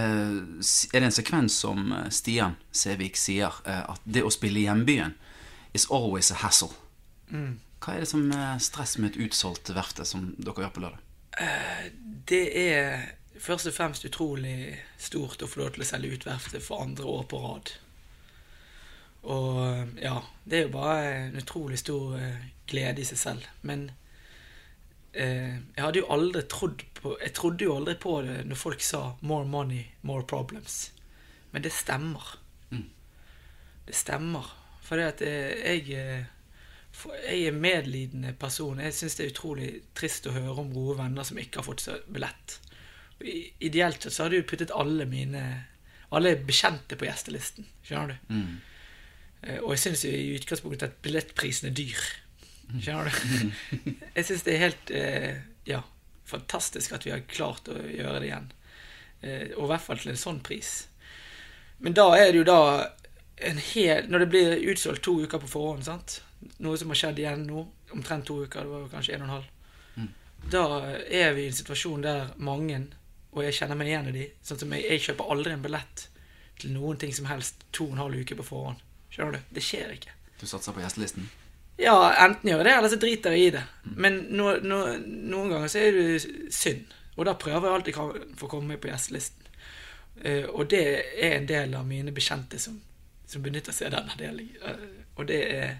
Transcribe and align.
er 0.00 1.00
det 1.00 1.08
en 1.08 1.14
sekvens 1.14 1.56
som 1.64 1.92
eh, 1.92 2.08
Stian 2.10 2.56
Sevik 2.74 3.18
sier 3.20 3.54
eh, 3.66 3.84
at 3.94 4.02
det 4.04 4.24
å 4.24 4.32
spille 4.34 4.62
i 4.62 4.66
hjembyen 4.66 5.14
is 5.74 5.88
always 5.90 6.32
a 6.34 6.38
hassle. 6.42 6.72
Hva 7.30 7.94
er 7.94 8.04
det 8.04 8.10
som 8.10 8.26
er 8.32 8.62
stress 8.62 8.96
med 8.98 9.12
et 9.12 9.26
utsolgt 9.26 9.72
verfte 9.74 10.06
som 10.06 10.32
dere 10.38 10.66
gjør 10.66 10.74
på 10.74 10.84
lørdag? 10.84 11.00
Det 12.30 12.44
er 12.60 13.08
først 13.42 13.66
og 13.68 13.74
fremst 13.74 14.06
utrolig 14.06 14.76
stort 15.00 15.42
å 15.42 15.48
få 15.50 15.64
lov 15.64 15.74
til 15.74 15.82
å 15.82 15.88
selge 15.88 16.14
ut 16.14 16.26
verftet 16.28 16.62
for 16.62 16.84
andre 16.84 17.08
år 17.10 17.26
på 17.30 17.40
rad. 17.42 17.72
Og 19.24 20.00
ja, 20.02 20.18
det 20.44 20.58
er 20.58 20.66
jo 20.66 20.74
bare 20.76 21.12
en 21.26 21.38
utrolig 21.40 21.80
stor 21.80 22.16
eh, 22.20 22.48
glede 22.70 23.02
i 23.02 23.08
seg 23.08 23.20
selv. 23.20 23.46
Men 23.62 23.88
eh, 25.14 25.56
jeg 25.76 25.84
hadde 25.84 25.98
jo 26.00 26.08
aldri 26.10 26.42
trodd 26.50 26.82
på 26.98 27.16
Jeg 27.20 27.32
trodde 27.36 27.64
jo 27.64 27.76
aldri 27.76 27.94
på 28.00 28.22
det 28.26 28.44
når 28.48 28.56
folk 28.56 28.80
sa 28.82 29.16
'more 29.22 29.44
money, 29.46 29.84
more 30.02 30.22
problems'. 30.22 30.90
Men 31.52 31.62
det 31.62 31.72
stemmer. 31.72 32.38
Det 33.86 33.94
stemmer. 33.94 34.46
For 34.82 34.96
det 34.96 35.04
at 35.04 35.22
eh, 35.22 35.76
jeg 35.76 35.90
eh, 35.92 36.24
jeg 37.28 37.42
er 37.44 37.48
en 37.52 37.60
medlidende 37.60 38.32
person. 38.38 38.78
Jeg 38.80 38.94
syns 38.94 39.14
det 39.16 39.26
er 39.26 39.30
utrolig 39.32 39.82
trist 39.94 40.26
å 40.26 40.32
høre 40.32 40.54
om 40.60 40.72
gode 40.72 40.98
venner 40.98 41.22
som 41.26 41.38
ikke 41.38 41.58
har 41.58 41.64
fått 41.66 41.80
seg 41.80 42.00
billett. 42.12 42.60
I- 43.20 43.52
Ideelt 43.60 44.02
sett 44.02 44.12
så 44.12 44.22
hadde 44.24 44.36
jeg 44.36 44.46
puttet 44.46 44.70
alle 44.74 45.04
mine 45.06 45.64
Alle 46.12 46.36
bekjente 46.36 46.94
på 46.96 47.04
gjestelisten. 47.08 47.66
Skjønner 47.82 48.06
du? 48.28 48.34
Mm. 48.34 48.60
Og 49.64 49.70
jeg 49.72 49.78
syns 49.78 50.04
i 50.04 50.36
utgangspunktet 50.38 50.82
at 50.86 51.02
billettprisen 51.02 51.68
er 51.68 51.74
dyr. 51.74 51.98
Skjønner 52.72 53.10
du? 53.10 53.92
Jeg 54.16 54.24
syns 54.28 54.42
det 54.46 54.54
er 54.54 54.62
helt 54.64 54.90
eh, 54.90 55.30
ja, 55.68 55.80
fantastisk 56.28 56.92
at 56.96 57.06
vi 57.06 57.12
har 57.14 57.24
klart 57.30 57.68
å 57.70 57.76
gjøre 57.78 58.20
det 58.22 58.28
igjen. 58.30 58.50
Eh, 59.22 59.46
Og 59.56 59.66
i 59.66 59.70
hvert 59.72 59.84
fall 59.86 60.00
til 60.02 60.12
en 60.14 60.20
sånn 60.20 60.40
pris. 60.44 60.74
Men 61.84 61.96
da 61.96 62.06
er 62.16 62.30
det 62.32 62.42
jo 62.42 62.46
da 62.48 62.60
en 63.44 63.58
hel 63.58 64.06
Når 64.08 64.22
det 64.22 64.26
blir 64.30 64.52
utsolgt 64.70 65.02
to 65.02 65.16
uker 65.24 65.40
på 65.42 65.48
forhånd, 65.50 65.84
sant? 65.88 66.20
noe 66.62 66.76
som 66.78 66.90
har 66.92 66.98
skjedd 67.00 67.18
igjen 67.18 67.46
nå, 67.48 67.62
omtrent 67.96 68.26
to 68.28 68.36
uker, 68.44 68.62
det 68.66 68.70
var 68.70 68.88
kanskje 68.92 69.14
en 69.16 69.22
og 69.24 69.28
en 69.28 69.32
halv, 69.38 69.46
da 70.52 70.60
er 71.08 71.30
vi 71.32 71.46
i 71.46 71.48
en 71.48 71.56
situasjon 71.56 72.02
der 72.04 72.26
mange, 72.36 72.76
og 73.32 73.40
jeg 73.46 73.56
kjenner 73.56 73.78
meg 73.80 73.88
igjen 73.88 74.10
i 74.10 74.12
de, 74.12 74.26
sånn 74.44 74.60
som 74.60 74.74
jeg, 74.76 74.84
jeg 74.90 75.02
kjøper 75.06 75.30
aldri 75.32 75.54
en 75.54 75.62
billett 75.64 76.02
til 76.60 76.74
noen 76.76 77.00
ting 77.00 77.14
som 77.16 77.24
helst 77.30 77.64
to 77.72 77.86
og 77.88 77.94
en 77.96 78.02
halv 78.04 78.20
uke 78.20 78.36
på 78.36 78.44
forhånd. 78.44 78.82
Skjønner 79.14 79.38
du? 79.38 79.54
Det 79.56 79.64
skjer 79.64 79.94
ikke. 79.96 80.12
Du 80.36 80.44
satser 80.46 80.76
på 80.76 80.84
gjestelisten? 80.84 81.30
Ja, 81.76 81.96
enten 82.22 82.48
gjør 82.48 82.60
jeg 82.62 82.68
det, 82.68 82.74
eller 82.78 82.92
så 82.92 82.98
driter 83.02 83.34
jeg 83.34 83.46
i 83.46 83.54
det. 83.56 83.62
Men 83.98 84.20
no, 84.30 84.52
no, 84.62 84.82
noen 85.02 85.50
ganger 85.50 85.72
så 85.72 85.80
er 85.82 85.96
det 85.96 86.52
synd. 86.54 86.92
Og 87.16 87.26
da 87.26 87.34
prøver 87.38 87.66
jeg 87.66 87.78
alltid 87.78 87.98
å 87.98 88.06
få 88.38 88.50
komme 88.50 88.74
meg 88.74 88.82
på 88.82 88.90
gjestelisten. 88.90 89.40
Uh, 90.14 90.46
og 90.54 90.68
det 90.70 90.84
er 91.18 91.40
en 91.40 91.48
del 91.50 91.74
av 91.74 91.86
mine 91.86 92.14
bekjente 92.14 92.60
som, 92.62 92.76
som 93.26 93.42
benytter 93.42 93.74
seg 93.74 93.90
av 93.90 93.96
denne 93.96 94.18
delen. 94.20 94.50
Uh, 94.62 95.02
og 95.18 95.26
det 95.30 95.42
er 95.50 95.76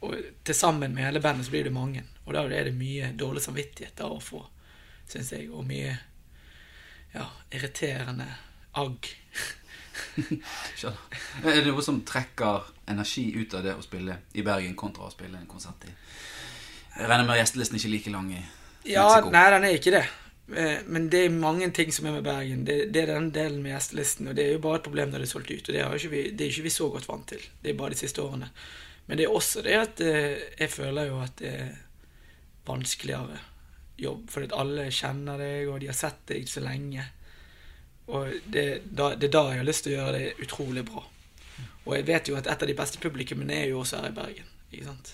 Og 0.00 0.14
til 0.44 0.56
sammen 0.56 0.94
med 0.96 1.04
hele 1.04 1.20
bandet 1.20 1.44
så 1.44 1.52
blir 1.52 1.66
det 1.68 1.74
mange. 1.76 2.06
Og 2.24 2.32
da 2.32 2.46
er 2.48 2.70
det 2.70 2.72
mye 2.72 3.10
dårlig 3.12 3.42
samvittighet 3.44 3.98
da 3.98 4.06
å 4.08 4.20
få, 4.24 4.40
syns 5.04 5.34
jeg. 5.34 5.50
Og 5.52 5.66
mye 5.68 5.92
ja, 7.12 7.26
irriterende 7.52 8.30
agg. 8.80 9.10
Skjønner. 10.78 11.18
Er 11.44 11.60
det 11.60 11.66
noe 11.72 11.82
som 11.84 12.00
trekker 12.06 12.70
energi 12.90 13.26
ut 13.36 13.54
av 13.58 13.64
det 13.66 13.74
å 13.78 13.84
spille 13.84 14.16
i 14.34 14.42
Bergen 14.46 14.74
kontra 14.78 15.06
å 15.08 15.12
spille 15.12 15.38
en 15.38 15.46
konsert 15.50 15.84
i 15.88 15.92
Jeg 15.92 17.06
regner 17.08 17.26
med 17.28 17.38
gjestelisten 17.40 17.78
ikke 17.78 17.88
er 17.90 17.94
like 17.96 18.14
lang 18.16 18.32
i 18.34 18.40
Ja, 18.90 19.06
Mexico. 19.06 19.30
nei, 19.34 19.44
den 19.54 19.64
er 19.68 19.76
ikke 19.78 19.94
det. 19.94 20.04
Eh, 20.56 20.80
Men 20.88 21.08
det 21.12 21.24
er 21.26 21.34
mange 21.36 21.68
ting 21.76 21.92
som 21.94 22.06
er 22.10 22.16
med 22.18 22.24
Bergen. 22.26 22.64
Det, 22.66 22.78
det 22.92 23.02
er 23.04 23.12
den 23.14 23.30
delen 23.34 23.60
med 23.62 23.74
gjestelisten. 23.76 24.28
Og 24.32 24.34
det 24.36 24.46
er 24.48 24.52
jo 24.56 24.62
bare 24.64 24.80
et 24.80 24.86
problem 24.88 25.10
når 25.12 25.22
det 25.22 25.28
er 25.28 25.32
solgt 25.34 25.50
ut. 25.52 25.68
Og 25.68 25.74
det, 25.76 25.84
ikke 26.00 26.10
vi, 26.16 26.22
det 26.30 26.46
er 26.46 26.50
ikke 26.54 26.66
vi 26.66 26.72
så 26.74 26.88
godt 26.90 27.06
vant 27.08 27.28
til. 27.30 27.44
Det 27.62 27.70
er 27.70 27.78
bare 27.78 27.94
de 27.94 28.00
siste 28.00 28.22
årene. 28.24 28.48
Men 29.06 29.18
det 29.18 29.26
er 29.26 29.36
også 29.36 29.62
det 29.66 29.76
at 29.78 30.00
eh, 30.06 30.42
jeg 30.58 30.70
føler 30.74 31.08
jo 31.10 31.20
at 31.22 31.38
det 31.38 31.52
er 31.60 31.70
vanskeligere 32.66 33.38
jobb. 34.00 34.26
Fordi 34.32 34.50
alle 34.56 34.88
kjenner 34.94 35.40
deg, 35.40 35.68
og 35.70 35.80
de 35.82 35.88
har 35.90 35.98
sett 35.98 36.22
deg 36.32 36.48
så 36.50 36.62
lenge. 36.64 37.04
Og 38.10 38.34
det, 38.50 38.66
da, 38.86 39.12
det 39.14 39.30
er 39.30 39.34
da 39.36 39.46
jeg 39.50 39.62
har 39.62 39.68
lyst 39.68 39.86
til 39.86 39.94
å 39.94 39.98
gjøre 40.00 40.18
det 40.18 40.46
utrolig 40.46 40.84
bra. 40.88 41.02
Og 41.86 41.96
jeg 41.96 42.06
vet 42.08 42.28
jo 42.30 42.36
at 42.38 42.48
et 42.50 42.62
av 42.62 42.68
de 42.68 42.76
beste 42.76 43.00
publikummene 43.02 43.56
er 43.56 43.70
jo 43.70 43.80
også 43.80 44.00
her 44.00 44.10
i 44.10 44.16
Bergen. 44.16 44.48
Ikke 44.70 44.88
sant? 44.90 45.12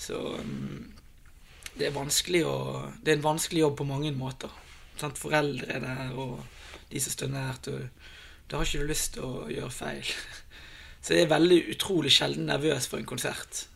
Så 0.00 0.18
mm, 0.44 0.90
det 1.76 1.88
er 1.88 1.96
å 1.96 2.56
Det 3.02 3.12
er 3.12 3.16
en 3.16 3.24
vanskelig 3.24 3.64
jobb 3.64 3.76
på 3.78 3.88
mange 3.88 4.12
måter. 4.12 4.52
Sant? 5.00 5.18
Foreldre 5.18 5.66
er 5.72 5.80
der, 5.80 6.12
og 6.14 6.40
de 6.90 7.00
som 7.00 7.12
står 7.12 7.32
nært. 7.32 7.68
Og 7.68 7.88
da 8.50 8.58
har 8.58 8.66
ikke 8.66 8.84
du 8.84 8.92
lyst 8.92 9.14
til 9.14 9.26
å 9.26 9.48
gjøre 9.50 9.70
feil. 9.70 10.14
Så 11.02 11.16
jeg 11.16 11.24
er 11.24 11.34
veldig 11.34 11.60
utrolig 11.72 12.12
sjelden 12.12 12.50
nervøs 12.50 12.88
for 12.90 13.00
en 13.00 13.08
konsert. 13.08 13.66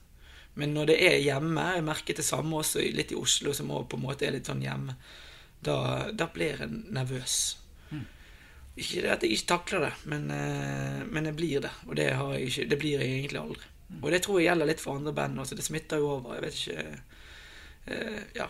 Men 0.54 0.74
når 0.76 0.92
det 0.92 0.98
er 1.02 1.22
hjemme, 1.24 1.62
jeg 1.74 1.86
merket 1.86 2.20
det 2.20 2.26
samme 2.26 2.60
også 2.60 2.84
litt 2.94 3.14
i 3.14 3.18
Oslo, 3.18 3.54
som 3.56 3.72
også 3.72 3.88
på 3.90 3.98
en 3.98 4.04
måte 4.04 4.26
er 4.26 4.36
litt 4.36 4.50
sånn 4.50 4.62
hjemme, 4.62 4.94
da, 5.64 5.76
da 6.12 6.28
blir 6.30 6.60
jeg 6.60 6.68
nervøs. 6.94 7.38
Ikke 8.74 9.04
det 9.04 9.12
at 9.14 9.22
jeg 9.22 9.36
ikke 9.36 9.50
takler 9.52 9.86
det, 9.86 9.92
men, 10.10 10.26
eh, 10.34 11.04
men 11.06 11.30
jeg 11.30 11.36
blir 11.38 11.62
det. 11.62 11.70
Og 11.86 11.94
det, 11.98 12.08
har 12.18 12.32
jeg 12.34 12.48
ikke, 12.48 12.68
det 12.72 12.78
blir 12.80 12.98
jeg 12.98 13.18
egentlig 13.20 13.40
aldri. 13.40 13.70
Og 14.00 14.10
det 14.10 14.20
tror 14.24 14.40
jeg 14.40 14.48
gjelder 14.48 14.70
litt 14.70 14.82
for 14.82 14.98
andre 14.98 15.12
band 15.14 15.38
også. 15.38 15.54
Det 15.58 15.66
smitter 15.66 16.02
jo 16.02 16.10
over. 16.16 16.34
Jeg 16.34 16.44
vet 16.44 16.58
ikke 16.58 16.86
eh, 17.86 18.22
Ja, 18.40 18.48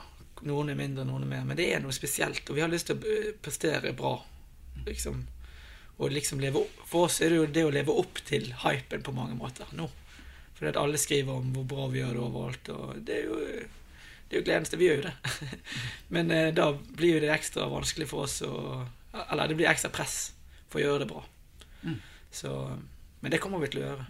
noen 0.48 0.72
er 0.72 0.78
mindre, 0.78 1.04
noen 1.04 1.26
er 1.26 1.32
mer. 1.34 1.44
Men 1.50 1.60
det 1.60 1.68
er 1.74 1.84
noe 1.84 1.92
spesielt. 1.92 2.48
Og 2.48 2.56
vi 2.56 2.64
har 2.64 2.72
lyst 2.72 2.88
til 2.88 2.96
å 2.96 3.12
eh, 3.12 3.34
prestere 3.44 3.92
bra. 3.96 4.14
Liksom. 4.86 5.20
Og 5.94 6.10
liksom 6.10 6.40
leve 6.42 6.58
opp 6.64 6.80
For 6.90 7.06
oss 7.06 7.20
er 7.22 7.30
det 7.30 7.36
jo 7.38 7.44
det 7.54 7.62
å 7.68 7.70
leve 7.74 7.94
opp 7.94 8.18
til 8.26 8.48
hypen 8.64 9.04
på 9.04 9.14
mange 9.14 9.36
måter 9.38 9.68
nå. 9.76 9.90
Fordi 10.56 10.72
at 10.72 10.80
alle 10.80 10.98
skriver 10.98 11.36
om 11.36 11.52
hvor 11.54 11.68
bra 11.68 11.86
vi 11.92 12.00
gjør 12.00 12.16
det 12.16 12.24
overalt. 12.24 12.74
Og 12.74 13.00
det 13.04 13.20
er 13.20 13.28
jo 13.28 13.40
det 14.24 14.38
er 14.38 14.40
jo 14.40 14.46
gledens. 14.48 14.72
Vi 14.72 14.88
gjør 14.88 15.02
jo 15.02 15.08
det. 15.10 15.58
Men 16.16 16.32
eh, 16.32 16.52
da 16.56 16.72
blir 16.72 17.18
jo 17.18 17.24
det 17.26 17.34
ekstra 17.34 17.68
vanskelig 17.68 18.08
for 18.10 18.24
oss 18.24 18.40
å 18.46 18.54
Eller 19.30 19.48
det 19.48 19.56
blir 19.58 19.70
ekstra 19.70 19.90
press 19.94 20.32
for 20.68 20.80
å 20.80 20.84
gjøre 20.84 21.04
det 21.04 21.10
bra. 21.10 21.22
Så 22.34 22.50
Men 23.20 23.30
det 23.30 23.38
kommer 23.40 23.62
vi 23.62 23.68
til 23.72 23.82
å 23.82 23.86
gjøre. 23.86 24.06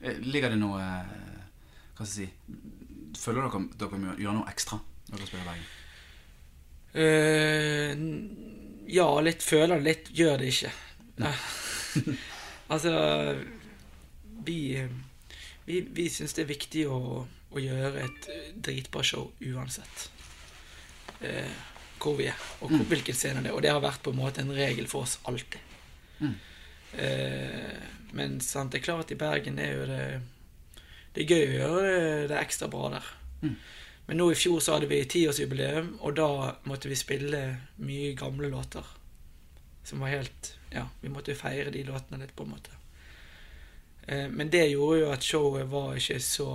Eh, 0.00 0.20
Ligger 0.24 0.54
det 0.54 0.60
noe 0.60 0.78
eh, 0.80 1.42
Hva 1.98 2.06
skal 2.06 2.22
jeg 2.22 2.30
si 2.30 3.18
Føler 3.18 3.44
dere 3.44 3.60
dere 3.80 3.98
må 3.98 4.14
gjøre 4.14 4.36
noe 4.38 4.50
ekstra 4.50 4.78
når 5.08 5.16
dere 5.18 5.28
spiller 5.28 5.48
Bergen? 5.48 5.68
Uh, 6.98 7.92
ja, 8.88 9.06
litt 9.20 9.42
føler 9.44 9.76
det, 9.76 9.84
litt 9.84 10.10
gjør 10.16 10.38
det 10.40 10.52
ikke. 10.52 10.70
Altså 12.72 12.92
Vi, 14.46 14.58
vi, 15.68 15.80
vi 15.82 16.06
syns 16.12 16.36
det 16.36 16.44
er 16.44 16.50
viktig 16.52 16.84
å, 16.88 16.98
å 17.24 17.62
gjøre 17.62 18.04
et 18.04 18.28
dritbra 18.64 19.02
show 19.04 19.30
uansett 19.40 20.08
eh, 21.20 21.52
hvor 22.02 22.16
vi 22.18 22.26
er, 22.30 22.38
og 22.60 22.70
hvor, 22.72 22.84
hvilken 22.90 23.14
scene 23.14 23.42
det 23.42 23.50
er. 23.50 23.56
Og 23.56 23.62
det 23.62 23.70
har 23.72 23.80
vært 23.84 24.02
på 24.02 24.12
en 24.14 24.20
måte 24.20 24.42
en 24.42 24.54
regel 24.54 24.86
for 24.90 25.06
oss 25.06 25.18
alltid. 25.28 25.60
Eh, 26.98 27.88
men 28.16 28.40
sant, 28.40 28.72
det 28.72 28.80
er 28.80 28.86
klart 28.86 29.10
i 29.12 29.18
Bergen 29.20 29.58
er 29.60 29.74
jo 29.76 29.82
det 29.86 30.04
Det 31.14 31.24
er 31.24 31.34
gøy 31.34 31.42
å 31.44 31.58
gjøre 31.58 31.82
det, 31.84 32.28
det 32.30 32.38
ekstra 32.40 32.68
bra 32.72 32.88
der. 32.96 33.10
Men 34.08 34.16
nå 34.16 34.30
i 34.32 34.38
fjor 34.38 34.60
så 34.64 34.76
hadde 34.76 34.88
vi 34.88 35.02
tiårsjubileum, 35.04 35.98
og 36.00 36.14
da 36.16 36.54
måtte 36.64 36.88
vi 36.88 36.96
spille 36.96 37.42
mye 37.76 38.14
gamle 38.16 38.48
låter. 38.48 38.86
Som 39.84 40.00
var 40.00 40.14
helt 40.14 40.54
Ja, 40.72 40.86
vi 41.00 41.08
måtte 41.08 41.34
feire 41.36 41.70
de 41.72 41.82
låtene 41.84 42.20
litt, 42.20 42.34
på 42.36 42.44
en 42.44 42.50
måte. 42.52 42.70
Eh, 44.06 44.28
men 44.28 44.50
det 44.50 44.66
gjorde 44.70 44.98
jo 45.00 45.12
at 45.12 45.24
showet 45.24 45.68
var 45.68 45.96
ikke 45.96 46.20
så 46.20 46.48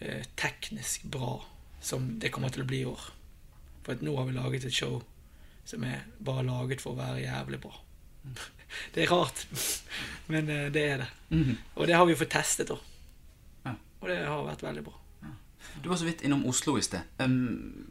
eh, 0.00 0.24
teknisk 0.36 1.04
bra 1.04 1.38
som 1.80 2.18
det 2.20 2.30
kommer 2.32 2.52
til 2.52 2.64
å 2.64 2.68
bli 2.68 2.82
i 2.82 2.88
år. 2.88 3.04
For 3.82 3.92
at 3.96 4.02
nå 4.02 4.16
har 4.16 4.28
vi 4.28 4.32
laget 4.36 4.64
et 4.68 4.74
show 4.74 5.00
som 5.64 5.84
er 5.86 6.04
bare 6.22 6.42
laget 6.46 6.80
for 6.82 6.92
å 6.94 6.98
være 6.98 7.22
jævlig 7.24 7.60
bra. 7.62 7.72
Det 8.94 9.02
er 9.04 9.10
rart, 9.12 9.42
men 10.32 10.48
eh, 10.48 10.70
det 10.72 10.82
er 10.88 11.02
det. 11.02 11.08
Mhm. 11.28 11.56
Og 11.76 11.86
det 11.86 11.94
har 11.98 12.06
vi 12.08 12.14
fått 12.16 12.30
testet, 12.32 12.70
da. 12.70 12.78
Ja. 13.66 13.74
Og 14.00 14.08
det 14.08 14.16
har 14.24 14.46
vært 14.46 14.62
veldig 14.64 14.84
bra. 14.86 14.94
Du 15.82 15.90
var 15.90 15.96
så 16.00 16.06
vidt 16.08 16.22
innom 16.24 16.46
Oslo 16.48 16.78
i 16.78 16.82
sted. 16.84 17.04
Um, 17.20 17.84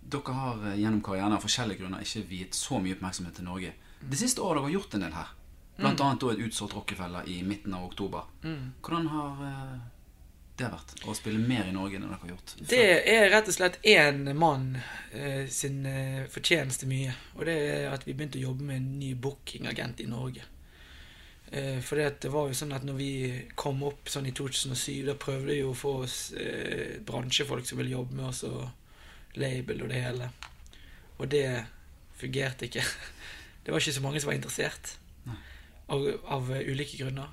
dere 0.00 0.32
har 0.36 0.64
eh, 0.70 0.78
gjennom 0.80 1.02
karrieren 1.04 1.36
av 1.36 1.44
forskjellige 1.44 1.82
grunner 1.82 2.00
ikke 2.04 2.24
viet 2.30 2.56
så 2.56 2.80
mye 2.80 2.96
oppmerksomhet 2.96 3.36
til 3.36 3.44
Norge. 3.44 3.74
Det 4.00 4.18
siste 4.20 4.40
året 4.40 4.62
har 4.62 4.68
dere 4.70 4.78
gjort 4.78 4.96
en 4.96 5.04
del 5.06 5.16
her. 5.18 5.34
Blant 5.76 6.00
Mm. 6.00 6.30
et 6.30 6.42
utsolgt 6.46 6.74
Rockefeller 6.74 7.28
i 7.28 7.42
midten 7.42 7.74
av 7.74 7.84
oktober. 7.84 8.24
Hvordan 8.80 9.06
har 9.08 9.44
det 10.54 10.70
vært 10.70 10.92
å 11.10 11.14
spille 11.18 11.40
mer 11.42 11.66
i 11.66 11.74
Norge 11.74 11.98
enn 11.98 12.06
dere 12.06 12.18
har 12.20 12.30
gjort? 12.30 12.52
før? 12.54 12.66
Det 12.70 12.82
er 13.10 13.24
rett 13.32 13.48
og 13.50 13.56
slett 13.56 13.78
én 13.90 14.28
mann 14.38 14.68
eh, 15.10 15.48
sin 15.50 15.80
eh, 15.90 16.26
fortjeneste 16.30 16.86
mye. 16.90 17.14
Og 17.34 17.46
det 17.48 17.56
er 17.72 17.94
at 17.94 18.06
vi 18.06 18.14
begynte 18.14 18.38
å 18.38 18.44
jobbe 18.50 18.68
med 18.68 18.78
en 18.78 18.92
ny 19.00 19.14
bookingagent 19.18 20.04
i 20.04 20.06
Norge. 20.10 20.46
Eh, 21.50 21.80
for 21.82 21.98
det 21.98 22.30
var 22.30 22.48
jo 22.48 22.58
sånn 22.58 22.74
at 22.76 22.86
når 22.86 22.98
vi 22.98 23.12
kom 23.58 23.82
opp 23.86 24.10
sånn 24.10 24.30
i 24.30 24.34
2007, 24.36 25.02
da 25.08 25.18
prøvde 25.18 25.50
vi 25.50 25.60
jo 25.60 25.72
å 25.72 25.78
få 25.78 25.96
oss 26.06 26.18
eh, 26.38 27.00
bransjefolk 27.06 27.66
som 27.66 27.82
ville 27.82 27.96
jobbe 27.96 28.18
med 28.18 28.30
oss, 28.30 28.44
og 28.46 29.38
label 29.38 29.84
og 29.84 29.90
det 29.90 30.02
hele. 30.06 30.30
Og 31.18 31.28
det 31.34 31.48
fungerte 32.18 32.70
ikke. 32.70 32.84
Det 33.64 33.72
var 33.72 33.80
ikke 33.80 33.96
så 33.96 34.02
mange 34.04 34.20
som 34.20 34.28
var 34.28 34.34
interessert. 34.36 34.90
Av, 35.88 36.02
av 36.36 36.50
ulike 36.52 36.98
grunner. 37.00 37.30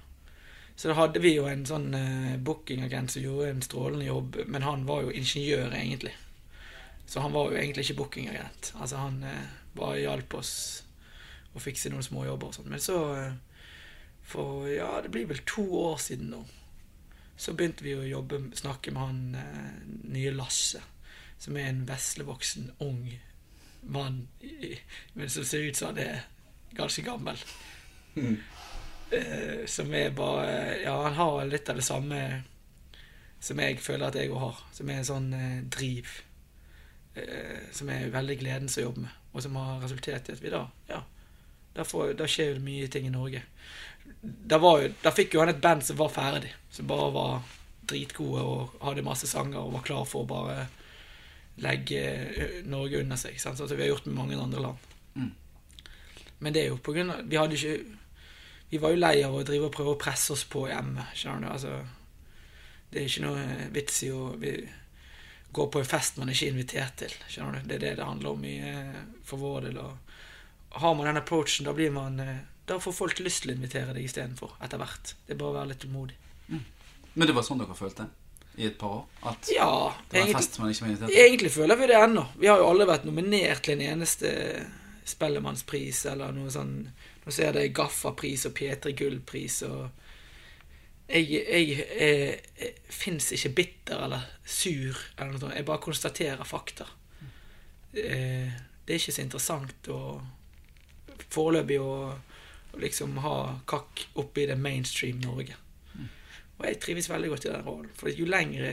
Så 0.76 0.90
da 0.90 0.98
hadde 0.98 1.22
vi 1.22 1.36
jo 1.36 1.46
en 1.50 1.66
sånn 1.68 1.92
uh, 1.94 2.38
bookingagent 2.42 3.14
som 3.14 3.24
gjorde 3.26 3.50
en 3.52 3.66
strålende 3.66 4.08
jobb, 4.08 4.40
men 4.48 4.66
han 4.66 4.86
var 4.88 5.06
jo 5.06 5.14
ingeniør, 5.14 5.74
egentlig. 5.78 6.14
Så 7.06 7.22
han 7.22 7.36
var 7.36 7.52
jo 7.52 7.60
egentlig 7.60 7.86
ikke 7.86 8.00
bookingagent. 8.02 8.72
Altså 8.80 9.02
han 9.04 9.20
uh, 9.26 9.52
bare 9.78 10.02
hjalp 10.02 10.38
oss 10.40 10.54
å 11.54 11.62
fikse 11.62 11.92
noen 11.92 12.06
småjobber 12.06 12.50
og 12.50 12.58
sånn. 12.58 12.72
Men 12.72 12.82
så, 12.82 12.98
uh, 13.14 13.68
for 14.26 14.70
ja, 14.72 14.94
det 15.04 15.12
blir 15.14 15.30
vel 15.30 15.44
to 15.46 15.66
år 15.84 16.00
siden 16.02 16.32
nå, 16.34 16.46
så 17.42 17.54
begynte 17.58 17.86
vi 17.86 17.98
å 17.98 18.08
jobbe, 18.08 18.44
snakke 18.58 18.94
med 18.96 19.04
han 19.04 19.22
uh, 19.36 19.76
nye 20.14 20.34
Lasse, 20.34 20.82
som 21.42 21.58
er 21.58 21.72
en 21.72 21.86
veslevoksen, 21.90 22.72
ung 22.86 23.06
mann, 23.82 24.28
men 25.14 25.30
som 25.30 25.46
ser 25.46 25.66
ut 25.66 25.78
som 25.78 25.90
han 25.90 26.04
er 26.04 26.26
ganske 26.78 27.02
gammel. 27.02 27.38
Eh, 28.16 28.34
som 29.68 29.92
er 29.94 30.14
bare 30.16 30.80
Ja, 30.82 30.96
han 31.04 31.18
har 31.18 31.46
litt 31.50 31.70
av 31.70 31.80
det 31.80 31.86
samme 31.86 32.22
som 33.42 33.60
jeg 33.60 33.80
føler 33.82 34.08
at 34.08 34.18
jeg 34.20 34.30
òg 34.32 34.42
har. 34.44 34.60
Som 34.76 34.90
er 34.90 35.00
en 35.02 35.08
sånn 35.08 35.32
eh, 35.34 35.62
driv. 35.74 36.12
Eh, 37.18 37.72
som 37.74 37.90
er 37.92 38.12
veldig 38.14 38.38
gledens 38.40 38.78
å 38.78 38.86
jobbe 38.86 39.08
med, 39.08 39.16
og 39.34 39.44
som 39.44 39.58
har 39.60 39.82
resultert 39.84 40.30
i 40.30 40.36
at 40.36 40.44
vi 40.44 40.52
da 40.54 40.62
Ja, 40.88 41.02
da, 41.76 41.84
skjer 41.84 42.54
jo 42.54 42.60
det 42.60 42.64
mye 42.64 42.88
ting 42.92 43.08
i 43.10 43.14
Norge. 43.14 43.42
Da, 44.22 44.60
var 44.62 44.84
jo, 44.84 44.94
da 45.04 45.12
fikk 45.16 45.36
jo 45.36 45.42
han 45.42 45.52
et 45.52 45.64
band 45.64 45.84
som 45.84 46.00
var 46.00 46.14
ferdig, 46.14 46.54
som 46.72 46.88
bare 46.88 47.10
var 47.16 47.42
dritgode 47.92 48.46
og 48.46 48.78
hadde 48.86 49.04
masse 49.04 49.28
sanger 49.28 49.60
og 49.60 49.74
var 49.76 49.86
klar 49.88 50.08
for 50.08 50.24
å 50.24 50.30
bare 50.30 50.70
legge 51.62 52.00
eh, 52.00 52.62
Norge 52.70 53.02
under 53.02 53.20
seg. 53.20 53.42
Sant? 53.42 53.60
Sånn 53.60 53.72
som 53.72 53.80
vi 53.80 53.88
har 53.88 53.96
gjort 53.96 54.08
med 54.08 54.20
mange 54.22 54.40
andre 54.40 54.64
land. 54.70 54.88
Mm. 55.18 55.34
Men 56.40 56.56
det 56.56 56.64
er 56.64 56.72
jo 56.72 56.80
på 56.82 56.94
grunn 56.96 57.12
av 57.12 57.26
Vi 57.28 57.38
hadde 57.38 57.58
ikke 57.58 57.98
Vi 58.72 58.80
var 58.80 58.94
jo 58.94 59.02
lei 59.02 59.18
av 59.28 59.34
å 59.36 59.44
drive 59.44 59.68
og 59.68 59.74
prøve 59.76 59.96
å 59.96 60.00
presse 60.00 60.32
oss 60.36 60.46
på 60.48 60.64
hjemme. 60.70 61.04
Skjønner 61.18 61.50
du? 61.50 61.52
Altså, 61.52 61.74
det 62.92 63.02
er 63.02 63.10
ikke 63.10 63.26
noe 63.26 63.42
vits 63.76 63.98
i 64.08 64.12
å 64.16 64.30
vi, 64.40 64.54
gå 65.52 65.66
på 65.74 65.82
en 65.82 65.90
fest 65.92 66.20
man 66.20 66.32
er 66.32 66.38
ikke 66.38 66.48
er 66.48 66.56
invitert 66.56 66.96
til. 67.04 67.16
Skjønner 67.28 67.60
du? 67.60 67.68
Det 67.68 67.76
er 67.78 67.84
det 67.84 67.92
det 68.00 68.08
handler 68.08 68.32
om 68.32 68.46
i, 68.48 68.56
for 69.28 69.44
vår 69.44 69.68
del. 69.68 69.82
Og 69.84 70.80
har 70.80 70.96
man 70.96 71.10
den 71.12 71.20
approachen, 71.20 71.68
da 71.68 71.76
blir 71.76 71.92
man 71.92 72.20
eh, 72.24 72.40
Da 72.72 72.78
får 72.80 72.94
folk 72.96 73.20
lyst 73.20 73.44
til 73.44 73.52
å 73.52 73.56
invitere 73.58 73.92
deg 73.92 74.06
istedenfor, 74.08 74.54
etter 74.64 74.80
hvert. 74.80 75.16
Det 75.28 75.34
er 75.36 75.40
bare 75.42 75.52
å 75.52 75.56
være 75.58 75.72
litt 75.74 75.82
tålmodig. 75.84 76.16
Men 76.52 77.28
det 77.28 77.34
var 77.36 77.44
sånn 77.44 77.60
dere 77.60 77.76
følte 77.76 78.06
i 78.56 78.68
et 78.70 78.78
par 78.80 79.02
år? 79.02 79.02
At 79.28 79.50
Ja, 79.52 79.68
det 80.08 80.16
var 80.16 80.22
en 80.22 80.22
egentlig, 80.22 80.38
fest 80.38 80.60
man 80.62 80.72
ikke 80.72 80.86
var 80.86 80.92
invitert 80.94 81.12
til? 81.12 81.24
egentlig 81.26 81.52
føler 81.52 81.80
vi 81.82 81.90
det 81.92 81.98
ennå. 82.00 82.24
Vi 82.40 82.48
har 82.48 82.62
jo 82.62 82.70
alle 82.70 82.88
vært 82.88 83.08
nominert 83.10 83.64
til 83.66 83.76
en 83.76 83.84
eneste 83.98 84.32
Spellemannspris 85.06 86.06
eller 86.12 86.32
noe 86.36 86.52
sånn 86.54 86.76
Nå 87.24 87.32
ser 87.32 87.50
jeg 87.52 87.56
det 87.58 87.76
Gaffapris 87.78 88.46
og 88.50 88.54
P3 88.58 88.94
Gullpris 88.98 89.62
og 89.68 89.90
Jeg, 91.12 91.28
jeg, 91.28 91.76
jeg, 92.00 92.42
jeg 92.60 92.74
fins 92.88 93.32
ikke 93.36 93.50
bitter 93.58 94.04
eller 94.06 94.28
sur 94.46 94.96
eller 95.18 95.34
noe 95.34 95.42
sånt. 95.42 95.56
Jeg 95.58 95.66
bare 95.68 95.84
konstaterer 95.84 96.48
fakta. 96.48 96.86
Eh, 97.94 98.48
Det 98.86 98.96
er 98.96 99.00
ikke 99.02 99.12
så 99.18 99.22
interessant 99.26 99.90
å 99.92 100.00
foreløpig 101.32 101.80
å 101.84 101.96
liksom 102.80 103.18
ha 103.26 103.36
kakk 103.68 104.06
oppi 104.24 104.46
det 104.48 104.56
mainstream 104.58 105.20
Norge. 105.22 105.58
Og 106.58 106.66
jeg 106.66 106.80
trives 106.80 107.10
veldig 107.10 107.30
godt 107.34 107.46
i 107.46 107.52
den 107.52 107.66
rollen. 107.66 107.92
For 107.98 108.10
jo 108.10 108.26
lengre, 108.30 108.72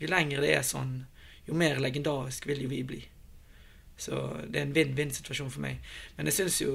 jo 0.00 0.08
lengre 0.10 0.42
det 0.44 0.52
er 0.58 0.62
sånn, 0.66 1.06
jo 1.48 1.54
mer 1.56 1.80
legendarisk 1.80 2.46
vil 2.50 2.62
jo 2.66 2.68
vi 2.68 2.82
bli. 2.84 3.00
Så 3.98 4.14
det 4.46 4.60
er 4.60 4.66
en 4.66 4.74
vinn-vinn-situasjon 4.76 5.50
for 5.50 5.64
meg. 5.64 5.82
Men 6.16 6.30
jeg 6.30 6.38
syns 6.38 6.60
jo 6.62 6.74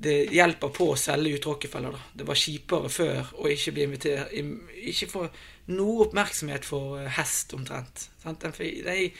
det 0.00 0.30
hjelper 0.32 0.72
på 0.72 0.86
å 0.92 0.98
selge 0.98 1.34
ut 1.36 1.46
Rockefeller. 1.48 1.92
da. 1.92 2.00
Det 2.14 2.26
var 2.28 2.38
kjipere 2.38 2.88
før 2.92 3.32
å 3.42 3.48
ikke 3.52 3.74
bli 3.76 3.82
invitert 3.84 4.32
Ikke 4.32 5.10
få 5.10 5.26
noe 5.74 6.06
oppmerksomhet 6.06 6.64
for 6.64 7.00
eh, 7.00 7.10
hest, 7.18 7.52
omtrent. 7.54 8.06
Sant? 8.22 8.40
Den, 8.40 9.10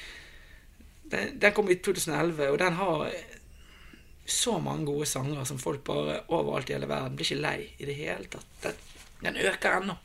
den, 1.10 1.36
den, 1.40 1.52
kom 1.54 1.68
i 1.70 1.76
2011, 1.76 2.48
og 2.48 2.58
den 2.62 2.78
har 2.78 3.04
så 4.30 4.56
mange 4.62 4.86
gode 4.86 5.08
sanger 5.10 5.44
som 5.44 5.58
folk 5.58 5.82
bare 5.84 6.20
overalt 6.28 6.70
i 6.70 6.76
hele 6.76 6.88
verden 6.88 7.16
blir 7.18 7.26
ikke 7.26 7.42
lei 7.42 7.58
i 7.76 7.88
det 7.88 7.98
hele 7.98 8.30
tatt. 8.30 8.48
Den, 8.62 8.80
den 9.24 9.40
øker 9.50 9.80
ennå. 9.80 9.98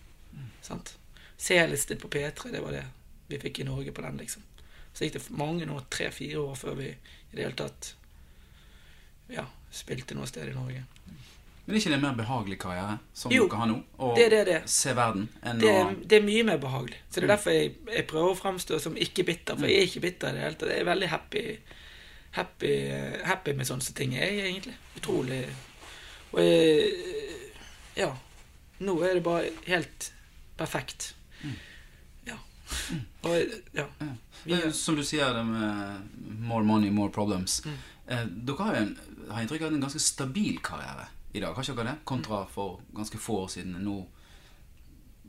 Sant? 0.66 0.96
C-listet 1.38 2.01
på 2.01 2.10
P3, 2.12 2.51
det 2.51 2.63
var 2.63 2.75
det 2.75 2.86
vi 3.30 3.40
fikk 3.42 3.62
i 3.62 3.68
Norge 3.68 3.94
på 3.96 4.04
den, 4.06 4.19
liksom. 4.22 4.44
Så 4.96 5.04
gikk 5.04 5.18
det 5.18 5.24
mange 5.36 5.68
år, 5.68 5.86
tre-fire 5.92 6.40
år 6.40 6.56
før 6.56 6.78
vi 6.80 6.88
i 6.88 7.36
det 7.36 7.44
hele 7.44 7.58
tatt 7.60 7.92
ja, 9.36 9.44
spilte 9.74 10.16
noe 10.16 10.28
sted 10.30 10.48
i 10.48 10.56
Norge. 10.56 10.86
Men 11.66 11.75
er 11.75 11.80
ikke 11.82 11.92
det 11.92 11.98
en 11.98 12.04
mer 12.04 12.18
behagelig 12.20 12.58
karriere 12.62 12.98
som 13.18 13.34
Jo, 13.34 13.48
dere 13.50 13.60
har 13.64 13.70
nå? 13.72 13.78
Å 13.98 14.12
det 14.16 14.28
det 14.32 14.42
det. 14.48 14.58
se 14.70 14.94
verden 14.94 15.25
Det, 15.42 15.72
å 15.74 15.88
det 16.06 16.20
er 16.20 16.28
mye 16.28 16.44
mer 16.46 16.60
behagelig. 16.62 17.00
Så 17.10 17.20
det 17.20 17.25
er 17.25 17.34
derfor 17.34 17.56
jeg, 17.58 17.72
jeg 17.90 18.06
prøver 18.12 18.36
å 18.36 18.38
fremstå 18.38 18.80
som 18.84 19.00
ikke 19.02 19.25
bitter. 19.25 19.58
For 19.58 19.68
jeg 19.68 19.82
er 19.82 19.90
ikke 19.90 20.04
bitter 20.06 20.30
i 20.30 20.38
det 20.38 20.44
hele 20.46 20.60
tatt. 20.62 20.74
Jeg 20.75 20.84
er 20.86 20.90
veldig 20.92 21.10
happy, 21.10 21.44
happy, 22.38 22.74
happy 23.32 23.56
med 23.58 23.70
sånne 23.72 23.98
ting. 23.98 24.14
Jeg 24.14 24.38
er 24.38 24.52
egentlig 24.52 24.78
utrolig 25.02 25.42
Og 26.36 26.40
jeg, 26.44 26.94
ja. 27.98 28.12
Nå 28.86 29.00
er 29.08 29.18
det 29.18 29.25
bare 29.25 29.50
helt 29.66 30.12
perfekt. 30.60 31.14
Ja. 31.42 31.56
Og 33.25 33.36
ja. 33.74 33.86
Vi, 34.43 34.60
Som 34.74 34.95
du 34.95 35.03
sier 35.03 35.34
det 35.34 35.43
med 35.45 36.01
more 36.39 36.63
money, 36.63 36.91
more 36.91 37.12
problems. 37.12 37.62
Mm. 37.65 37.77
Eh, 38.07 38.25
dere 38.48 38.63
har 38.67 38.75
jo 38.75 38.81
en, 38.81 38.98
har 39.31 39.41
inntrykk 39.45 39.62
av 39.67 39.74
en 39.74 39.81
ganske 39.88 40.00
stabil 40.01 40.60
karriere 40.63 41.07
i 41.34 41.39
dag, 41.43 41.53
har 41.55 41.63
ikke 41.63 41.75
dere 41.81 41.93
det? 41.95 42.03
Kontra 42.05 42.43
Mm. 42.45 42.51
for 42.53 42.81
ganske 42.95 43.17
få 43.17 43.39
år 43.43 43.48
siden. 43.50 43.77
Nå 43.84 44.05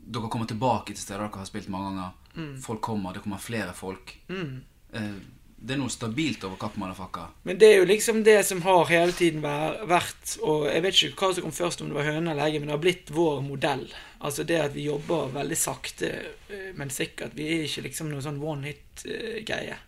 Dere 0.07 0.29
kommer 0.31 0.45
tilbake 0.47 0.93
til 0.93 1.01
steder 1.03 1.25
dere 1.27 1.37
har 1.41 1.45
spilt 1.49 1.67
mange 1.67 1.89
ganger. 1.89 2.11
Mm. 2.37 2.61
Folk 2.63 2.79
kommer, 2.81 3.13
det 3.13 3.23
kommer 3.25 3.37
flere 3.43 3.73
folk. 3.75 4.13
Eh, 4.29 5.17
det 5.57 5.73
er 5.73 5.79
noe 5.81 5.89
stabilt 5.89 6.43
over 6.45 6.59
Kapp 6.61 6.75
Motherfucker. 6.77 7.31
Men 7.47 7.57
det 7.57 7.71
er 7.71 7.79
jo 7.79 7.87
liksom 7.89 8.21
det 8.25 8.37
som 8.45 8.61
har 8.61 8.91
hele 8.91 9.13
tiden 9.15 9.41
vært 9.41 10.35
Og 10.45 10.67
jeg 10.69 10.83
vet 10.85 10.99
ikke 11.07 11.25
hva 11.25 11.29
som 11.33 11.47
kom 11.47 11.55
først, 11.55 11.81
om 11.81 11.89
det 11.89 11.97
var 11.97 12.09
høne 12.11 12.31
eller 12.31 12.45
egget, 12.45 12.61
men 12.61 12.69
det 12.69 12.75
har 12.75 12.83
blitt 12.83 13.11
vår 13.13 13.41
modell. 13.45 13.87
Altså 14.21 14.45
det 14.45 14.59
at 14.61 14.75
vi 14.77 14.85
jobber 14.85 15.33
veldig 15.33 15.57
sakte, 15.57 16.11
eh, 16.53 16.69
men 16.77 16.93
sikkert. 16.93 17.33
Vi 17.37 17.49
er 17.49 17.65
ikke 17.65 17.87
liksom 17.87 18.13
noe 18.13 18.21
sånn 18.25 18.37
one 18.37 18.69
hit-greie. 18.69 19.79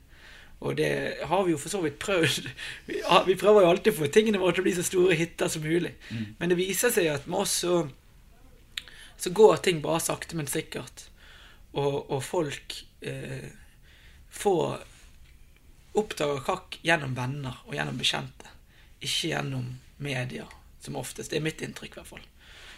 Og 0.60 0.76
det 0.76 0.90
har 1.30 1.46
vi 1.46 1.54
jo 1.54 1.62
for 1.62 1.72
så 1.72 1.84
vidt 1.86 2.02
prøvd. 2.02 2.50
Vi, 3.30 3.36
prøver 3.40 3.64
jo 3.64 3.70
alltid 3.70 3.94
å 3.94 4.00
få 4.02 4.10
tingene 4.12 4.42
våre 4.42 4.58
til 4.58 4.66
å 4.66 4.68
bli 4.68 4.74
så 4.76 4.84
store 4.84 5.16
hiter 5.16 5.48
som 5.48 5.64
mulig. 5.64 5.94
Men 6.42 6.52
det 6.52 6.58
viser 6.60 6.92
seg 6.92 7.08
at 7.14 7.30
med 7.32 7.46
oss 7.46 7.54
så, 7.62 7.78
så 9.16 9.32
går 9.32 9.62
ting 9.64 9.80
bare 9.86 10.02
sakte, 10.04 10.36
men 10.36 10.52
sikkert. 10.52 11.06
Og, 11.72 12.10
og 12.12 12.20
folk 12.26 12.76
eh, 13.08 13.54
får 14.36 14.84
oppdager 15.98 16.44
kakk 16.46 16.80
gjennom 16.86 17.16
venner 17.18 17.62
og 17.66 17.76
gjennom 17.76 17.98
bekjente. 18.00 18.52
Ikke 19.00 19.32
gjennom 19.34 19.72
media, 19.98 20.46
som 20.82 21.00
oftest. 21.00 21.32
Det 21.32 21.40
er 21.40 21.46
mitt 21.46 21.62
inntrykk, 21.66 21.96
i 21.96 22.00
hvert 22.00 22.12
fall. 22.14 22.28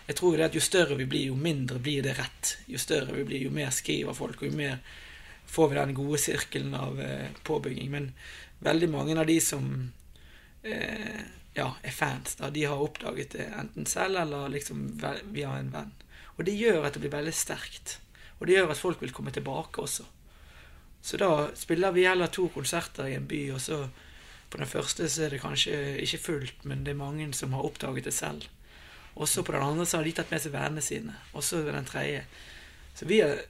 Jeg 0.08 0.18
tror 0.18 0.38
det 0.38 0.50
at 0.50 0.56
Jo 0.58 0.62
større 0.64 0.98
vi 1.00 1.08
blir, 1.10 1.28
jo 1.30 1.38
mindre 1.38 1.80
blir 1.80 2.04
det 2.04 2.18
rett. 2.18 2.58
Jo 2.68 2.80
større 2.82 3.14
vi 3.16 3.26
blir, 3.28 3.46
jo 3.46 3.52
mer 3.54 3.72
skriver 3.76 4.18
folk, 4.18 4.42
og 4.42 4.50
jo 4.50 4.58
mer 4.58 4.80
får 5.52 5.70
vi 5.70 5.78
den 5.78 5.94
gode 5.96 6.20
sirkelen 6.22 6.74
av 6.76 7.02
eh, 7.02 7.30
påbygging. 7.44 7.92
Men 7.92 8.12
veldig 8.60 8.90
mange 8.90 9.18
av 9.20 9.28
de 9.28 9.38
som 9.44 9.68
eh, 10.64 11.22
ja, 11.54 11.68
er 11.84 11.96
fans. 11.96 12.36
da, 12.40 12.50
De 12.50 12.66
har 12.66 12.82
oppdaget 12.82 13.38
det 13.38 13.50
enten 13.60 13.86
selv 13.86 14.24
eller 14.24 14.50
liksom 14.50 14.88
via 15.34 15.58
en 15.58 15.74
venn. 15.74 15.92
Og 16.38 16.46
det 16.48 16.56
gjør 16.58 16.88
at 16.88 16.96
det 16.96 17.04
blir 17.04 17.14
veldig 17.14 17.36
sterkt. 17.36 18.00
Og 18.40 18.48
det 18.48 18.56
gjør 18.58 18.72
at 18.74 18.82
folk 18.82 19.02
vil 19.04 19.14
komme 19.14 19.34
tilbake 19.36 19.84
også. 19.84 20.08
Så 21.02 21.18
da 21.18 21.50
spiller 21.58 21.94
vi 21.96 22.06
heller 22.06 22.30
to 22.30 22.48
konserter 22.54 23.10
i 23.10 23.16
en 23.18 23.28
by, 23.28 23.44
og 23.56 23.62
så 23.62 23.84
på 24.52 24.60
den 24.60 24.70
første 24.70 25.08
så 25.10 25.26
er 25.26 25.34
det 25.34 25.42
kanskje 25.42 25.78
ikke 26.04 26.24
fullt, 26.26 26.66
men 26.68 26.84
det 26.86 26.94
er 26.94 27.00
mange 27.00 27.32
som 27.34 27.54
har 27.56 27.66
oppdaget 27.66 28.06
det 28.06 28.14
selv. 28.14 28.46
Og 29.16 29.28
så 29.28 29.44
på 29.44 29.52
den 29.56 29.64
andre 29.64 29.86
så 29.86 29.98
har 29.98 30.08
de 30.08 30.14
tatt 30.16 30.32
med 30.32 30.44
seg 30.44 30.54
vennene 30.54 30.84
sine. 30.84 31.16
Og 31.34 31.44
så 31.44 31.64
den 31.66 31.88
tredje. 31.88 32.26
Så 32.96 33.08
vi 33.08 33.20
er 33.24 33.42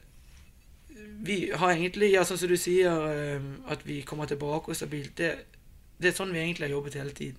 vi 1.23 1.51
har 1.53 1.71
egentlig, 1.73 2.11
ja, 2.15 2.23
sånn 2.25 2.39
som 2.41 2.49
du 2.49 2.57
sier, 2.57 3.03
eh, 3.11 3.43
at 3.69 3.83
vi 3.85 4.01
kommer 4.07 4.29
tilbake 4.29 4.71
og 4.71 4.77
stabilt. 4.77 5.13
Det, 5.17 5.31
det 6.01 6.11
er 6.11 6.17
sånn 6.17 6.33
vi 6.33 6.41
egentlig 6.41 6.67
har 6.67 6.75
jobbet 6.75 6.97
hele 6.97 7.13
tiden. 7.17 7.37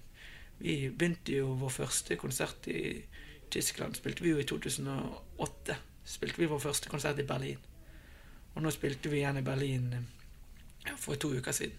Vi 0.62 0.76
begynte 0.90 1.34
jo 1.34 1.56
vår 1.58 1.74
første 1.74 2.16
konsert 2.20 2.68
i 2.70 3.02
Tyskland. 3.50 3.98
Spilte 3.98 4.22
vi 4.22 4.34
jo 4.34 4.42
i 4.42 4.46
2008. 4.46 5.78
Spilte 6.06 6.42
vi 6.42 6.50
vår 6.50 6.62
første 6.62 6.92
konsert 6.92 7.18
i 7.18 7.26
Berlin. 7.26 7.71
Og 8.54 8.62
nå 8.62 8.72
spilte 8.74 9.10
vi 9.12 9.20
igjen 9.22 9.40
i 9.40 9.46
Berlin 9.46 9.88
eh, 9.96 10.06
ja, 10.88 10.96
for 11.00 11.16
to 11.20 11.32
uker 11.34 11.54
siden. 11.56 11.78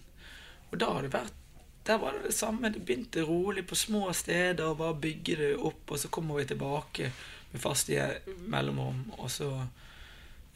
Og 0.70 0.78
da 0.80 0.90
har 0.94 1.06
det 1.06 1.14
vært 1.14 1.40
Der 1.84 1.98
var 2.00 2.14
det 2.16 2.30
det 2.30 2.34
samme. 2.34 2.70
Det 2.72 2.80
begynte 2.80 3.22
rolig 3.28 3.66
på 3.68 3.76
små 3.76 4.12
steder, 4.16 4.64
og 4.64 4.78
bare 4.78 4.96
bygge 4.96 5.36
det 5.36 5.50
opp, 5.56 5.90
og 5.90 5.98
så 6.00 6.08
kommer 6.08 6.38
vi 6.38 6.46
tilbake 6.48 7.10
med 7.52 7.60
faste 7.60 8.06
mellomrom, 8.48 9.12
og 9.18 9.30
så 9.30 9.66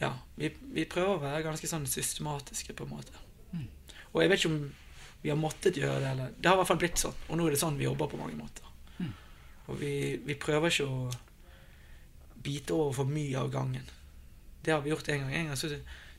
Ja. 0.01 0.13
Vi, 0.37 0.49
vi 0.73 0.85
prøver 0.85 1.17
å 1.17 1.21
være 1.21 1.43
ganske 1.43 1.69
sånn 1.69 1.87
systematiske, 1.87 2.73
på 2.73 2.87
en 2.87 2.91
måte. 2.91 3.13
Og 4.13 4.23
jeg 4.23 4.31
vet 4.31 4.39
ikke 4.39 4.53
om 4.55 4.73
vi 5.23 5.29
har 5.29 5.37
måttet 5.37 5.77
gjøre 5.77 6.01
det, 6.01 6.11
eller 6.11 6.33
Det 6.39 6.49
har 6.49 6.57
i 6.57 6.61
hvert 6.63 6.71
fall 6.71 6.81
blitt 6.81 6.99
sånn. 6.99 7.15
Og 7.29 7.37
nå 7.37 7.47
er 7.47 7.51
det 7.51 7.61
sånn 7.61 7.77
vi 7.77 7.85
jobber 7.85 8.09
på 8.09 8.21
mange 8.21 8.39
måter. 8.39 8.65
Og 9.69 9.81
vi, 9.81 10.17
vi 10.25 10.35
prøver 10.41 10.73
ikke 10.73 10.89
å 10.89 11.11
bite 12.43 12.73
over 12.73 12.95
for 13.03 13.11
mye 13.11 13.37
av 13.37 13.51
gangen. 13.53 13.85
Det 14.65 14.73
har 14.73 14.81
vi 14.81 14.93
gjort 14.95 15.09
en 15.13 15.27
gang. 15.27 15.35
En 15.35 15.51
gang 15.51 15.59
så 15.61 15.69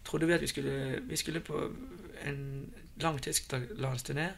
trodde 0.06 0.28
vi 0.28 0.34
at 0.34 0.42
vi 0.42 0.48
skulle, 0.48 1.02
vi 1.08 1.18
skulle 1.18 1.40
på 1.40 1.64
en 2.26 2.40
lang 3.02 3.20
tysklandsturné. 3.22 4.30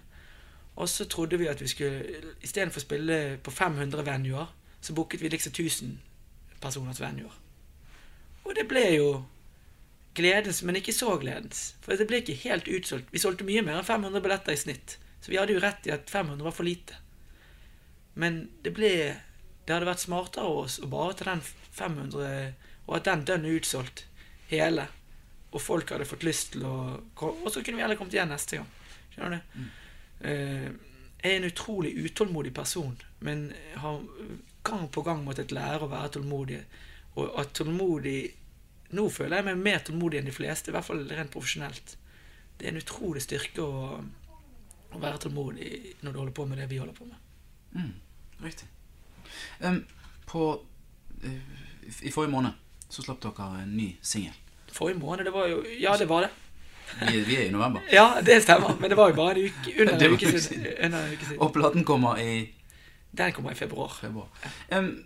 Og 0.76 0.90
så 0.90 1.06
trodde 1.06 1.38
vi 1.38 1.48
at 1.48 1.62
vi 1.62 1.68
skulle 1.68 2.22
istedenfor 2.42 2.80
å 2.80 2.86
spille 2.86 3.20
på 3.44 3.52
500 3.52 4.06
venuer, 4.08 4.50
så 4.82 4.94
booket 4.94 5.22
vi 5.22 5.30
liksom 5.30 5.52
1000 5.52 6.00
personers 6.62 7.02
venuer. 7.02 7.34
Og 8.46 8.56
det 8.56 8.68
ble 8.70 8.86
jo 8.96 9.10
gledens, 10.16 10.64
men 10.64 10.80
ikke 10.80 10.96
så 10.96 11.18
gledens. 11.22 11.76
For 11.82 11.96
det 11.96 12.08
ble 12.10 12.22
ikke 12.22 12.40
helt 12.44 12.68
utsolgt. 12.68 13.12
Vi 13.12 13.22
solgte 13.22 13.48
mye 13.48 13.64
mer 13.66 13.80
enn 13.80 13.88
500 13.88 14.24
billetter 14.24 14.56
i 14.56 14.60
snitt. 14.60 14.98
Så 15.22 15.32
vi 15.32 15.38
hadde 15.38 15.54
jo 15.54 15.62
rett 15.62 15.88
i 15.88 15.94
at 15.94 16.10
500 16.10 16.44
var 16.44 16.56
for 16.56 16.68
lite. 16.68 16.98
Men 18.14 18.48
det 18.64 18.74
ble 18.76 18.94
Det 19.62 19.76
hadde 19.76 19.86
vært 19.86 20.02
smartere 20.02 20.44
av 20.44 20.56
oss 20.58 20.80
å 20.82 20.88
bare 20.90 21.14
ta 21.14 21.26
den 21.28 21.42
500, 21.78 22.56
og 22.88 22.96
at 22.98 23.06
den 23.06 23.22
dønn 23.30 23.44
er 23.46 23.60
utsolgt 23.60 24.02
hele. 24.50 24.88
Og 25.52 25.62
folk 25.62 25.92
hadde 25.92 26.08
fått 26.08 26.24
lyst 26.24 26.54
til 26.54 26.64
å 26.68 26.76
Og 27.20 27.48
så 27.52 27.60
kunne 27.60 27.78
vi 27.78 27.84
heller 27.84 28.00
kommet 28.00 28.16
igjen 28.16 28.32
neste 28.32 28.62
gang. 28.62 28.70
Skjønner 29.12 29.42
du? 29.42 29.64
Eh, 30.28 30.70
jeg 31.22 31.36
er 31.36 31.38
en 31.38 31.50
utrolig 31.50 31.92
utålmodig 32.06 32.54
person, 32.54 32.96
men 33.20 33.52
har 33.78 34.00
gang 34.64 34.88
på 34.90 35.04
gang 35.06 35.24
måttet 35.26 35.54
lære 35.54 35.86
å 35.86 35.92
være 35.92 36.16
tålmodig. 36.18 36.62
Og 37.20 37.34
at 37.42 37.58
tålmodig 37.58 38.20
Nå 38.92 39.06
føler 39.08 39.40
jeg 39.40 39.46
meg 39.48 39.60
mer 39.64 39.84
tålmodig 39.88 40.18
enn 40.20 40.26
de 40.28 40.34
fleste, 40.36 40.68
i 40.68 40.74
hvert 40.76 40.84
fall 40.84 41.06
rent 41.08 41.32
profesjonelt. 41.32 41.94
Det 42.60 42.66
er 42.66 42.74
en 42.74 42.82
utrolig 42.82 43.22
styrke 43.24 43.64
å, 43.64 44.02
å 44.92 45.00
være 45.00 45.22
tålmodig 45.24 45.70
når 46.04 46.12
du 46.12 46.20
holder 46.20 46.34
på 46.36 46.46
med 46.50 46.60
det 46.60 46.66
vi 46.68 46.82
holder 46.82 46.98
på 46.98 47.08
med. 47.08 47.30
Mm, 47.72 47.94
riktig. 48.44 48.68
Um, 49.64 49.80
på 50.28 50.42
uh, 51.24 51.56
I 51.88 52.10
i 52.10 52.12
forrige 52.12 52.34
måned 52.34 52.60
så 52.92 53.06
slapp 53.06 53.24
dere 53.24 53.62
en 53.62 53.72
ny 53.78 53.94
singel. 54.04 54.36
Forrige 54.72 55.00
måned, 55.00 55.26
det 55.26 55.34
var 55.34 55.48
jo 55.48 55.64
Ja, 55.80 55.98
det 55.98 56.10
var 56.10 56.22
det. 56.22 56.30
Vi, 57.12 57.20
vi 57.24 57.36
er 57.36 57.46
i 57.48 57.52
november. 57.52 57.82
Ja, 57.92 58.22
det 58.26 58.42
stemmer. 58.44 58.76
Men 58.80 58.90
det 58.90 58.98
var 58.98 59.10
jo 59.10 59.16
bare 59.16 59.32
en 59.40 59.46
uke 59.46 59.82
under 59.82 59.94
en 59.96 60.14
uke 60.14 60.26
siden. 60.26 60.42
siden. 60.42 60.68
Under 60.86 61.06
en 61.06 61.14
uke 61.14 61.26
siden. 61.26 61.40
Og 61.40 61.54
platen 61.54 61.84
kommer 61.84 62.18
i 62.18 62.54
Den 63.18 63.32
kommer 63.32 63.52
i 63.52 63.56
februar. 63.56 63.98
februar. 64.02 64.28
Um, 64.72 65.04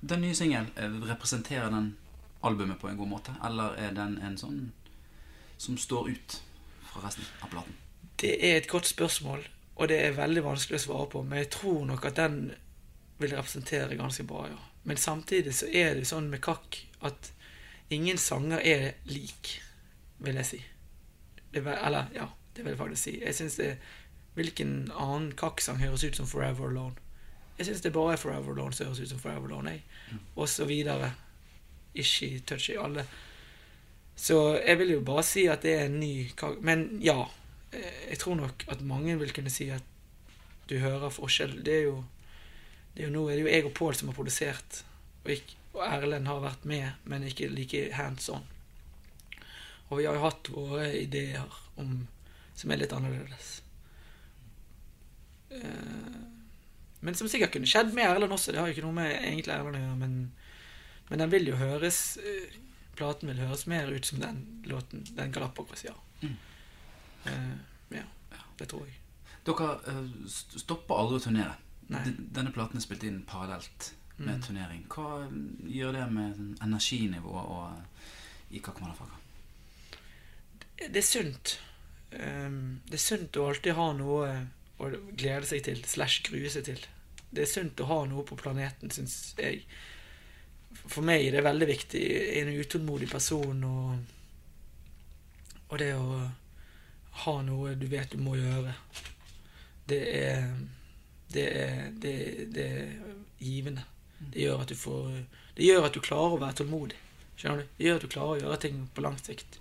den 0.00 0.20
nye 0.20 0.34
singelen, 0.34 0.70
eh, 0.76 0.90
representerer 1.10 1.70
den 1.70 1.96
albumet 2.42 2.78
på 2.80 2.88
en 2.88 2.96
god 2.96 3.08
måte? 3.08 3.34
Eller 3.46 3.74
er 3.78 3.90
den 3.90 4.18
en 4.22 4.36
sånn 4.38 4.72
som 5.58 5.78
står 5.78 6.08
ut 6.08 6.42
fra 6.92 7.06
resten 7.06 7.24
av 7.42 7.50
platen? 7.50 7.74
Det 8.20 8.34
er 8.50 8.56
et 8.56 8.68
godt 8.68 8.86
spørsmål, 8.86 9.46
og 9.76 9.88
det 9.88 10.00
er 10.04 10.12
veldig 10.18 10.44
vanskelig 10.44 10.78
å 10.80 10.84
svare 10.84 11.06
på. 11.10 11.22
Men 11.22 11.38
jeg 11.38 11.50
tror 11.50 11.84
nok 11.86 12.04
at 12.04 12.16
den 12.16 12.52
vil 13.18 13.36
representere 13.36 13.96
ganske 13.96 14.26
bra, 14.26 14.46
ja. 14.50 14.60
Men 14.84 14.96
samtidig 14.96 15.54
så 15.54 15.66
er 15.72 15.94
det 15.94 16.06
sånn 16.06 16.28
med 16.30 16.42
kakk 16.44 16.82
at 17.02 17.32
ingen 17.94 18.18
sanger 18.18 18.60
er 18.64 18.92
lik, 19.10 19.54
vil 20.18 20.40
jeg 20.40 20.46
si. 20.46 20.60
Det 21.54 21.62
vil, 21.64 21.76
eller, 21.86 22.10
ja, 22.14 22.26
det 22.56 22.64
vil 22.64 22.74
jeg 22.74 22.78
faktisk 22.78 23.02
si. 23.02 23.20
Jeg 23.22 23.34
synes 23.34 23.60
det 23.60 23.76
Hvilken 24.34 24.90
annen 24.98 25.28
kakksang 25.38 25.78
høres 25.78 26.02
ut 26.02 26.16
som 26.18 26.26
Forever 26.26 26.66
Alone? 26.66 26.98
Jeg 27.58 27.68
syns 27.68 27.84
det 27.84 27.92
bare 27.94 28.16
er 28.16 28.18
Forever 28.18 28.50
Alone 28.50 28.74
som 28.74 28.88
høres 28.88 29.04
ut 29.04 29.12
som 29.12 29.20
Forever 29.22 29.46
Alone, 29.46 29.76
jeg. 29.76 29.84
Og 30.34 30.48
så 30.50 30.66
videre. 30.66 31.12
Ikke 31.94 32.40
touch 32.46 32.72
i 32.72 32.78
alle. 32.82 33.04
Så 34.16 34.56
jeg 34.66 34.78
vil 34.78 34.90
jo 34.96 35.04
bare 35.06 35.22
si 35.26 35.46
at 35.50 35.62
det 35.62 35.74
er 35.78 35.86
en 35.86 36.00
ny 36.00 36.28
kak... 36.36 36.58
Men 36.62 36.98
ja. 37.02 37.28
eh, 37.72 38.10
Jeg 38.10 38.18
tror 38.18 38.34
nok 38.34 38.64
at 38.68 38.82
mange 38.82 39.18
vil 39.18 39.32
kunne 39.34 39.50
si 39.50 39.68
at 39.70 39.86
du 40.70 40.78
hører 40.78 41.14
forskjell. 41.14 41.60
Det 41.66 41.74
er 41.74 41.82
jo, 41.82 42.04
det 42.96 43.04
er 43.04 43.06
jo 43.08 43.14
Nå 43.14 43.28
er 43.28 43.36
det 43.36 43.44
jo 43.44 43.52
jeg 43.52 43.64
og 43.70 43.74
Pål 43.74 43.94
som 43.94 44.10
har 44.10 44.18
produsert, 44.18 44.84
og, 45.24 45.30
ikke, 45.30 45.56
og 45.74 45.82
Erlend 45.86 46.28
har 46.30 46.40
vært 46.44 46.64
med, 46.70 46.92
men 47.10 47.24
ikke 47.26 47.48
like 47.50 47.84
hands 47.98 48.28
on. 48.30 48.44
Og 49.90 49.98
vi 49.98 50.06
har 50.06 50.14
jo 50.16 50.22
hatt 50.24 50.48
våre 50.54 50.86
ideer 50.96 51.56
om, 51.80 52.06
som 52.56 52.70
er 52.72 52.80
litt 52.80 52.94
annerledes. 52.94 53.56
Eh, 55.50 56.20
Men 57.04 57.14
som 57.14 57.28
sikkert 57.28 57.52
kunne 57.52 57.68
skjedd 57.68 57.90
med 57.92 58.06
Erlend 58.08 58.32
også. 58.32 58.52
Det 58.54 58.60
har 58.62 58.70
jo 58.70 58.72
ikke 58.78 58.86
noe 58.86 58.96
med 58.96 59.10
egentlig 59.12 59.52
Erlend 59.52 59.76
å 59.76 59.82
gjøre, 59.82 59.98
men, 60.00 60.14
men 61.10 61.20
den 61.20 61.32
vil 61.34 61.50
jo 61.50 61.58
høres 61.60 61.98
eh, 62.22 62.60
Platen 62.94 63.26
vil 63.28 63.40
høres 63.42 63.66
mer 63.66 63.90
ut 63.90 64.06
som 64.06 64.20
den 64.22 64.36
låten, 64.70 65.02
den 65.16 65.32
Galapagos, 65.34 65.82
ja. 65.84 65.92
Eh, 66.22 67.56
ja, 67.90 68.04
det 68.60 68.68
tror 68.70 68.84
jeg. 68.86 68.94
Dere 69.44 70.04
stopper 70.30 71.00
aldri 71.02 71.18
å 71.18 71.24
turnere. 71.24 71.56
Denne 71.90 72.52
platen 72.54 72.78
er 72.78 72.84
spilt 72.86 73.02
inn 73.04 73.24
parallelt 73.26 73.90
med 74.16 74.34
Mm. 74.34 74.42
turnering. 74.42 74.86
Hva 74.88 75.26
mm, 75.28 75.68
gjør 75.68 75.92
det 75.92 76.12
med 76.12 76.34
energinivået 76.34 76.62
energinivå 76.62 77.30
og 77.30 77.82
i 78.50 78.60
Motherfucker? 78.60 79.20
Det 80.78 80.96
er 80.96 81.02
sunt. 81.02 81.60
Um, 82.12 82.80
det 82.86 82.94
er 82.94 83.02
sunt 83.02 83.36
å 83.36 83.48
alltid 83.48 83.74
ha 83.74 83.92
noe 83.92 84.28
å 84.78 84.90
glede 85.16 85.46
seg 85.46 85.64
til, 85.64 85.82
slash 85.84 86.22
grue 86.22 86.50
seg 86.50 86.64
til. 86.64 86.86
Det 87.30 87.42
er 87.42 87.50
sunt 87.50 87.80
å 87.80 87.88
ha 87.90 88.04
noe 88.06 88.24
på 88.26 88.36
planeten, 88.38 88.90
syns 88.90 89.34
jeg. 89.38 89.64
For 90.86 91.02
meg 91.02 91.26
er 91.26 91.36
det 91.36 91.44
veldig 91.46 91.66
viktig. 91.66 92.00
Jeg 92.00 92.38
er 92.38 92.46
en 92.46 92.60
utålmodig 92.60 93.08
person, 93.10 93.64
og, 93.64 93.98
og 95.68 95.78
det 95.78 95.94
å 95.98 96.20
ha 97.24 97.34
noe 97.46 97.74
du 97.78 97.86
vet 97.90 98.10
du 98.12 98.18
må 98.22 98.36
gjøre, 98.38 98.74
det 99.88 100.00
er 100.22 100.48
Det 101.34 101.44
er, 101.50 101.90
det, 101.98 102.10
det 102.54 102.64
er 102.64 102.90
givende. 103.42 103.82
Det 104.32 104.44
gjør 104.44 104.62
at 104.64 104.70
du 104.70 104.76
får 104.78 105.08
Det 105.54 105.66
gjør 105.66 105.88
at 105.88 105.96
du 105.96 106.00
klarer 106.02 106.36
å 106.36 106.40
være 106.42 106.58
tålmodig. 106.60 107.00
Skjønner 107.38 107.62
du? 107.62 107.72
Det 107.76 107.86
gjør 107.86 108.00
at 108.00 108.04
du 108.04 108.12
klarer 108.14 108.32
å 108.34 108.42
gjøre 108.42 108.60
ting 108.64 108.80
på 108.94 109.04
lang 109.04 109.18
sikt. 109.22 109.58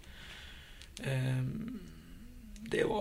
Um, 1.03 1.81
det 2.69 2.83
å, 2.85 2.99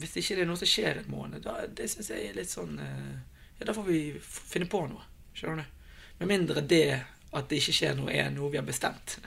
hvis 0.00 0.16
ikke 0.20 0.36
det 0.38 0.44
er 0.44 0.50
noe 0.50 0.60
som 0.60 0.70
skjer 0.70 1.00
en 1.00 1.10
måned, 1.10 1.42
da, 1.44 1.58
det 1.66 1.88
syns 1.90 2.10
jeg 2.12 2.28
er 2.28 2.36
litt 2.38 2.50
sånn 2.50 2.78
eh, 2.82 3.16
Ja, 3.58 3.66
da 3.68 3.74
får 3.76 3.86
vi 3.88 4.00
finne 4.20 4.68
på 4.70 4.82
noe. 4.88 5.04
Skjønner 5.36 5.62
du? 5.62 5.92
Med 6.20 6.30
mindre 6.32 6.62
det 6.64 7.00
at 7.36 7.48
det 7.50 7.60
ikke 7.60 7.74
skjer 7.76 7.96
noe, 7.98 8.12
er 8.12 8.30
noe 8.32 8.50
vi 8.52 8.58
har 8.60 8.66
bestemt. 8.66 9.18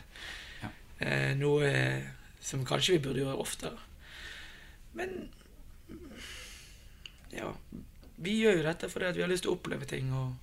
Ja. 0.62 0.72
Eh, 1.06 1.32
noe 1.38 1.70
som 2.42 2.66
kanskje 2.66 2.98
vi 2.98 3.04
burde 3.06 3.24
gjøre 3.24 3.42
oftere. 3.42 3.78
Men 4.98 5.16
ja, 7.34 7.52
vi 8.18 8.38
gjør 8.42 8.60
jo 8.60 8.68
dette 8.68 8.90
fordi 8.92 9.12
vi 9.18 9.24
har 9.26 9.32
lyst 9.32 9.46
til 9.46 9.54
å 9.54 9.58
oppleve 9.58 9.88
ting. 9.90 10.10
Og, 10.16 10.34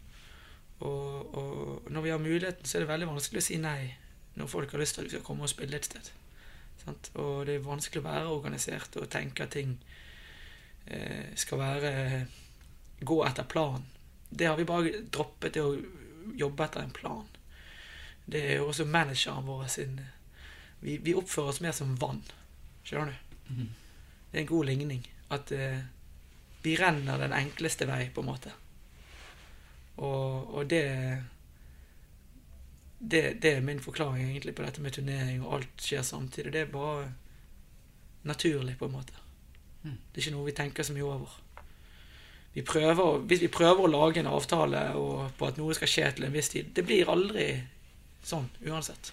og, 0.80 1.36
og 1.36 1.90
når 1.90 2.04
vi 2.04 2.12
har 2.12 2.18
muligheten, 2.20 2.64
så 2.64 2.76
er 2.76 2.84
det 2.84 2.90
veldig 2.90 3.08
vanskelig 3.14 3.42
å 3.42 3.46
si 3.46 3.58
nei 3.60 3.80
når 4.36 4.50
folk 4.52 4.72
har 4.74 4.82
lyst 4.82 4.96
til 4.96 5.04
at 5.04 5.08
vi 5.08 5.14
skal 5.14 5.24
komme 5.24 5.46
og 5.46 5.52
spille 5.52 5.78
et 5.78 5.88
sted. 5.88 6.10
Sant? 6.82 7.10
Og 7.16 7.46
det 7.48 7.56
er 7.56 7.64
vanskelig 7.64 8.02
å 8.02 8.08
være 8.08 8.32
organisert 8.34 8.98
og 9.00 9.08
tenke 9.12 9.46
at 9.46 9.54
ting 9.56 9.78
eh, 10.84 11.32
skal 11.38 11.62
være 11.62 11.92
gå 13.00 13.16
etter 13.24 13.48
planen. 13.48 13.86
Det 14.28 14.50
har 14.50 14.58
vi 14.58 14.68
bare 14.68 15.00
droppet, 15.12 15.54
det 15.54 15.64
å 15.64 15.76
jobbe 16.36 16.66
etter 16.66 16.84
en 16.84 16.92
plan. 16.92 17.24
Det 18.26 18.42
er 18.42 18.60
jo 18.60 18.68
også 18.68 18.84
manageren 18.90 19.46
vår 19.46 19.66
sin 19.70 20.00
vi, 20.80 20.98
vi 20.98 21.14
oppfører 21.16 21.54
oss 21.54 21.62
mer 21.64 21.72
som 21.72 21.94
vann. 21.98 22.20
Skjønner 22.84 23.14
du? 23.14 23.62
Det 24.30 24.38
er 24.38 24.42
en 24.44 24.50
god 24.50 24.68
ligning. 24.68 25.06
At 25.32 25.50
eh, 25.54 25.80
vi 26.62 26.76
renner 26.76 27.18
den 27.18 27.34
enkleste 27.34 27.88
vei, 27.88 28.08
på 28.14 28.22
en 28.22 28.28
måte. 28.28 28.52
Og, 29.96 30.45
og 30.56 30.70
det, 30.70 30.82
det 32.98 33.22
Det 33.42 33.52
er 33.52 33.60
min 33.60 33.80
forklaring 33.80 34.30
egentlig 34.30 34.54
på 34.56 34.64
dette 34.64 34.82
med 34.82 34.96
turnering, 34.96 35.42
og 35.44 35.54
alt 35.58 35.82
skjer 35.82 36.02
samtidig. 36.02 36.52
Det 36.52 36.60
er 36.60 36.72
bare 36.72 37.12
naturlig, 38.24 38.78
på 38.78 38.88
en 38.88 38.92
måte. 38.92 39.12
Det 39.82 40.18
er 40.18 40.24
ikke 40.24 40.34
noe 40.34 40.46
vi 40.48 40.56
tenker 40.56 40.82
så 40.82 40.94
mye 40.96 41.04
over. 41.04 41.36
Vi 42.56 42.62
prøver, 42.62 43.18
hvis 43.28 43.42
vi 43.44 43.52
prøver 43.52 43.84
å 43.84 43.92
lage 43.92 44.20
en 44.22 44.32
avtale 44.32 44.80
på 45.38 45.46
at 45.46 45.58
noe 45.60 45.76
skal 45.76 45.90
skje 45.92 46.10
til 46.16 46.24
en 46.24 46.32
viss 46.32 46.48
tid 46.48 46.70
Det 46.72 46.86
blir 46.88 47.10
aldri 47.12 47.50
sånn 48.24 48.48
uansett. 48.64 49.12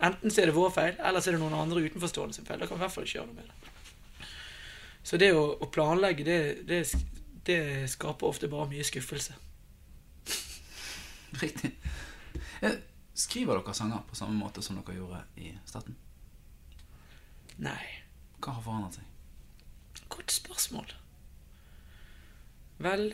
Enten 0.00 0.32
så 0.32 0.40
er 0.40 0.48
det 0.48 0.56
vår 0.56 0.72
feil, 0.72 0.94
eller 0.96 1.20
så 1.20 1.28
er 1.30 1.36
det 1.36 1.42
noen 1.42 1.58
andre 1.58 1.84
utenforstående 1.84 2.34
sin 2.34 2.48
feil. 2.48 2.62
Da 2.62 2.66
kan 2.66 2.78
vi 2.78 2.80
i 2.80 2.86
hvert 2.86 2.94
fall 2.94 3.04
ikke 3.04 3.18
gjøre 3.18 3.28
noe 3.28 3.36
med 3.36 3.50
det. 3.50 4.28
Så 5.04 5.20
det 5.20 5.30
å, 5.36 5.44
å 5.60 5.68
planlegge, 5.72 6.24
det, 6.24 6.38
det, 6.68 6.80
det 7.46 7.60
skaper 7.92 8.32
ofte 8.32 8.48
bare 8.48 8.70
mye 8.72 8.86
skuffelse. 8.86 9.36
Riktig. 11.42 11.72
Eh, 12.60 12.78
Skriver 13.14 13.58
dere 13.58 13.74
sanger 13.74 14.04
på 14.08 14.16
samme 14.16 14.38
måte 14.38 14.62
som 14.62 14.78
dere 14.78 14.96
gjorde 14.96 15.22
i 15.36 15.50
starten? 15.68 15.96
Nei. 17.60 17.82
Hva 18.40 18.54
har 18.56 18.62
forandret 18.64 18.96
seg? 19.00 20.06
Godt 20.10 20.32
spørsmål. 20.32 20.94
Vel 22.80 23.10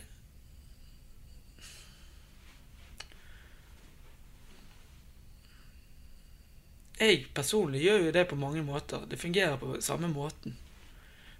Jeg 6.96 7.26
personlig 7.37 7.82
gjør 7.85 8.06
jo 8.06 8.12
det 8.14 8.23
på 8.30 8.38
mange 8.40 8.62
måter. 8.64 9.02
Det 9.11 9.18
fungerer 9.20 9.58
på 9.61 9.80
samme 9.85 10.08
måten. 10.08 10.56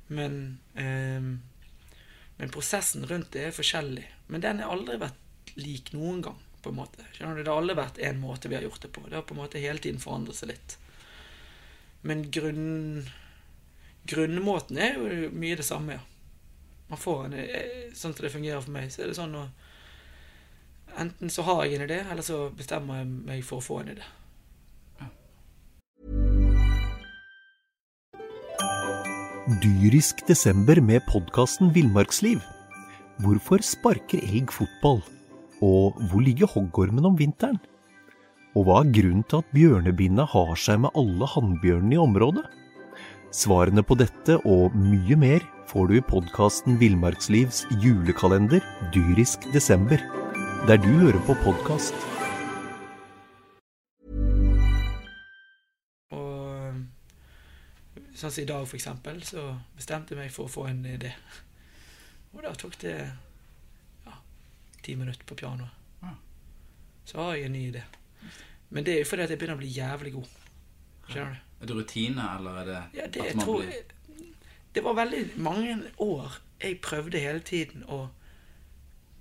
Men 0.09 0.61
eh, 0.75 1.23
Men 2.37 2.52
prosessen 2.52 3.06
rundt 3.09 3.30
det 3.33 3.47
er 3.47 3.54
forskjellig. 3.56 4.04
Men 4.28 4.42
den 4.45 4.59
har 4.61 4.75
aldri 4.75 4.99
vært 5.00 5.54
lik 5.56 5.95
noen 5.95 6.21
gang, 6.21 6.40
på 6.66 6.75
en 6.75 6.80
måte. 6.80 7.06
Skjønner 7.14 7.38
du? 7.38 7.44
Det 7.44 7.52
har 7.52 7.62
aldri 7.62 7.78
vært 7.78 8.02
én 8.02 8.18
måte 8.20 8.50
vi 8.50 8.58
har 8.58 8.66
gjort 8.66 8.82
det 8.82 8.90
på. 8.94 9.06
Det 9.06 9.18
har 9.18 9.25
på 9.26 9.37
en 9.37 9.42
måte 9.44 9.62
hele 9.62 9.82
tiden 9.82 10.02
forandret 10.02 10.38
seg 10.38 10.52
litt. 10.52 10.76
Men 12.06 12.26
grunn 12.35 13.06
grunnmåten 14.06 14.78
er 14.78 14.99
jo 14.99 15.30
mye 15.35 15.56
det 15.58 15.66
samme, 15.66 15.96
ja. 15.99 16.04
Man 16.87 17.00
får 17.02 17.25
en 17.25 17.32
eh, 17.42 17.88
Sånn 17.99 18.12
som 18.14 18.23
det 18.23 18.30
fungerer 18.30 18.62
for 18.62 18.75
meg, 18.76 18.92
så 18.94 19.02
er 19.02 19.11
det 19.11 19.18
sånn 19.18 19.35
å 19.35 19.49
Enten 20.96 21.28
så 21.28 21.42
har 21.44 21.64
jeg 21.66 21.76
en 21.76 21.85
idé, 21.85 21.99
eller 22.08 22.25
så 22.25 22.46
bestemmer 22.56 23.02
jeg 23.02 23.08
meg 23.26 23.42
for 23.44 23.61
å 23.61 23.64
få 23.64 23.82
en 23.82 23.90
idé. 23.92 24.06
Dyrisk 29.61 30.25
desember 30.26 30.80
med 30.80 31.04
podkasten 31.11 31.68
Villmarksliv. 31.76 32.40
Hvorfor 33.20 33.61
sparker 33.61 34.25
elg 34.25 34.50
fotball? 34.56 35.04
Og 35.64 35.96
hvor 36.10 36.20
ligger 36.20 36.50
hoggormen 36.52 37.06
om 37.08 37.16
vinteren? 37.16 37.58
Og 38.56 38.66
hva 38.66 38.80
er 38.82 38.92
grunnen 38.92 39.25
til 39.28 39.42
at 39.42 39.52
bjørnebinna 39.56 40.25
har 40.32 40.54
seg 40.60 40.80
med 40.84 40.96
alle 40.96 41.28
hannbjørnene 41.32 41.96
i 41.96 42.00
området? 42.00 42.44
Svarene 43.36 43.84
på 43.84 43.96
dette 44.00 44.38
og 44.48 44.76
mye 44.76 45.16
mer 45.20 45.44
får 45.68 45.88
du 45.90 45.96
i 45.98 46.04
podkasten 46.08 46.78
Villmarkslivs 46.80 47.64
julekalender 47.82 48.64
Dyrisk 48.94 49.48
desember, 49.52 50.00
der 50.68 50.80
du 50.80 50.92
hører 51.02 51.20
på 51.26 51.36
podkast. 51.44 51.96
Sånn 58.16 58.32
som 58.32 58.40
i 58.40 58.48
dag, 58.48 58.64
eksempel, 58.64 59.18
så 59.28 59.42
bestemte 59.76 60.14
jeg 60.14 60.22
meg 60.22 60.30
for 60.32 60.48
å 60.48 60.52
få 60.52 60.62
en 60.70 60.80
idé. 60.88 61.10
Og 62.32 62.40
da 62.46 62.54
tok 62.56 62.78
det 62.80 62.94
ti 64.87 64.95
minutter 64.99 65.26
på 65.28 65.38
pianoet. 65.38 65.83
Så 67.07 67.21
har 67.23 67.37
jeg 67.37 67.47
en 67.47 67.55
ny 67.55 67.66
idé. 67.71 67.83
Men 68.75 68.87
det 68.87 68.97
er 68.97 69.04
jo 69.04 69.10
fordi 69.10 69.23
at 69.23 69.30
jeg 69.30 69.39
begynner 69.39 69.58
å 69.58 69.63
bli 69.63 69.71
jævlig 69.71 70.13
god. 70.17 70.32
Skjønner 71.06 71.37
du? 71.37 71.43
Er 71.60 71.69
det 71.71 71.76
rutine, 71.76 72.25
eller 72.39 72.58
er 72.60 72.67
det, 72.69 72.80
Ja, 72.99 73.06
det 73.06 73.23
at 73.23 73.37
man 73.39 73.47
tror 73.47 73.63
blir 73.63 74.25
Det 74.75 74.82
var 74.84 74.97
veldig 74.99 75.21
mange 75.41 75.76
år 76.02 76.41
jeg 76.60 76.80
prøvde 76.80 77.21
hele 77.21 77.41
tiden 77.45 77.84
å, 77.93 78.06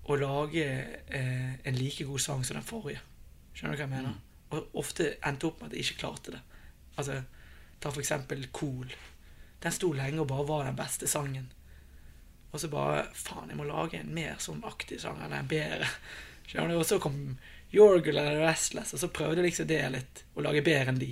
å 0.08 0.18
lage 0.20 0.66
eh, 0.66 1.54
en 1.68 1.78
like 1.78 2.06
god 2.08 2.24
sang 2.24 2.46
som 2.48 2.58
den 2.58 2.66
forrige. 2.68 3.02
Skjønner 3.54 3.76
du 3.76 3.82
hva 3.82 3.86
jeg 3.86 3.94
mener? 3.94 4.18
Og 4.56 4.80
ofte 4.82 5.10
endte 5.26 5.50
opp 5.50 5.62
med 5.62 5.72
at 5.72 5.78
jeg 5.78 5.88
ikke 5.88 6.02
klarte 6.06 6.36
det. 6.36 6.42
Altså, 6.96 7.20
ta 7.84 7.92
for 7.92 8.04
eksempel 8.04 8.48
Cool. 8.56 8.92
Den 9.64 9.76
sto 9.76 9.92
lenge 9.96 10.24
og 10.24 10.30
bare 10.32 10.48
var 10.48 10.68
den 10.70 10.80
beste 10.80 11.10
sangen. 11.12 11.50
Og 12.56 12.62
så 12.62 12.70
bare 12.72 13.04
Faen, 13.12 13.50
jeg 13.52 13.60
må 13.60 13.68
lage 13.68 14.00
en 14.00 14.14
mer 14.16 14.38
sånn 14.40 14.64
aktig 14.64 15.02
sang, 15.04 15.20
eller 15.20 15.42
en 15.42 15.52
bedre. 15.52 15.90
Skjønner 16.48 16.72
du? 16.72 16.80
Og 16.80 16.88
så 16.88 17.02
kom 17.04 17.18
Yorgul 17.76 18.16
eller 18.16 18.40
Restless, 18.46 18.94
og 18.96 19.02
så 19.02 19.12
prøvde 19.12 19.42
jeg 19.42 19.50
liksom 19.50 19.68
det 19.68 19.82
litt. 19.92 20.22
Å 20.36 20.46
lage 20.46 20.64
bedre 20.64 20.94
enn 20.94 21.02
de. 21.02 21.12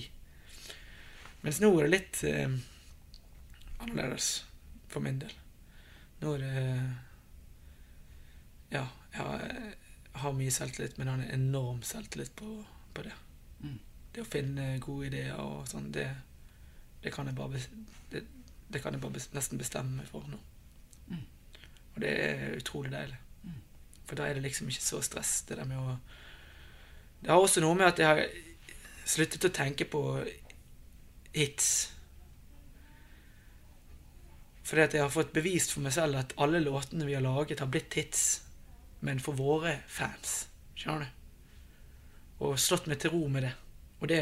Mens 1.44 1.60
nå 1.60 1.74
er 1.76 1.84
det 1.84 1.92
litt 1.92 2.22
eh, 2.30 2.54
annerledes 3.84 4.30
for 4.88 5.04
min 5.04 5.20
del. 5.20 5.34
Nå 6.22 6.38
er 6.38 6.46
det 6.46 6.68
Ja, 8.74 8.86
jeg 9.14 9.74
har 10.24 10.38
mye 10.38 10.54
selvtillit, 10.54 10.96
men 10.98 11.10
jeg 11.10 11.18
har 11.18 11.26
en 11.26 11.42
enorm 11.42 11.84
selvtillit 11.86 12.32
på, 12.40 12.56
på 12.96 13.04
det. 13.04 13.18
Det 14.14 14.22
å 14.24 14.30
finne 14.30 14.78
gode 14.82 15.10
ideer 15.10 15.36
og 15.42 15.68
sånn, 15.68 15.92
det, 15.92 16.08
det 17.04 17.12
kan 17.14 17.28
jeg 17.28 17.36
bare 17.38 17.60
det, 18.14 18.24
det 18.70 18.82
kan 18.82 18.96
jeg 18.96 19.02
bare 19.04 19.22
nesten 19.36 19.60
bestemme 19.60 20.00
meg 20.00 20.08
for 20.08 20.24
nå. 20.30 20.40
Og 21.94 22.02
det 22.02 22.14
er 22.14 22.56
utrolig 22.58 22.92
deilig. 22.94 23.20
For 24.04 24.20
da 24.20 24.28
er 24.28 24.38
det 24.38 24.44
liksom 24.46 24.70
ikke 24.70 24.84
så 24.84 25.02
stress, 25.06 25.42
det 25.48 25.58
der 25.58 25.68
med 25.70 25.80
å 25.80 25.98
Det 27.24 27.32
har 27.32 27.40
også 27.40 27.62
noe 27.64 27.76
med 27.80 27.88
at 27.88 28.00
jeg 28.02 28.08
har 28.08 28.24
sluttet 29.08 29.46
å 29.48 29.54
tenke 29.54 29.86
på 29.88 30.02
hits. 31.34 31.70
Fordi 34.64 34.82
at 34.84 34.96
jeg 34.98 35.04
har 35.04 35.12
fått 35.12 35.32
bevist 35.36 35.72
for 35.72 35.86
meg 35.86 35.96
selv 35.96 36.20
at 36.20 36.36
alle 36.44 36.60
låtene 36.60 37.08
vi 37.08 37.16
har 37.16 37.24
laget, 37.24 37.64
har 37.64 37.72
blitt 37.72 37.96
hits. 37.96 38.44
Men 39.04 39.20
for 39.24 39.40
våre 39.40 39.78
fans. 39.88 40.48
Skjønner 40.76 41.08
du? 41.08 41.22
Og 42.44 42.60
slått 42.60 42.90
meg 42.92 43.00
til 43.00 43.14
ro 43.16 43.28
med 43.32 43.48
det. 43.48 43.54
Og 44.04 44.10
det, 44.12 44.20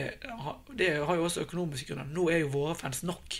det 0.77 0.91
har 1.01 1.17
jo 1.17 1.25
også 1.25 1.45
økonomiske 1.45 1.89
grunner. 1.89 2.10
Nå 2.10 2.27
er 2.29 2.43
jo 2.43 2.53
våre 2.53 2.75
fans 2.77 3.01
nok. 3.05 3.38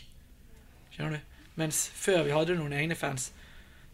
Skjønner 0.94 1.17
du? 1.17 1.39
Mens 1.62 1.84
før 1.94 2.24
vi 2.26 2.34
hadde 2.34 2.58
noen 2.58 2.74
egne 2.74 2.98
fans, 2.98 3.30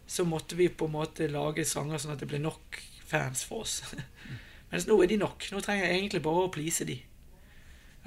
så 0.08 0.24
måtte 0.24 0.56
vi 0.56 0.70
på 0.72 0.88
en 0.88 0.96
måte 0.96 1.28
lage 1.28 1.66
sanger 1.68 2.00
sånn 2.00 2.14
at 2.14 2.22
det 2.22 2.30
ble 2.30 2.40
nok 2.40 2.80
fans 3.08 3.44
for 3.44 3.66
oss. 3.66 3.82
Mens 4.72 4.88
nå 4.88 4.96
er 5.02 5.10
de 5.10 5.18
nok. 5.20 5.44
Nå 5.52 5.60
trenger 5.64 5.84
jeg 5.84 5.98
egentlig 6.00 6.22
bare 6.24 6.46
å 6.46 6.52
please 6.52 6.86
de. 6.88 6.96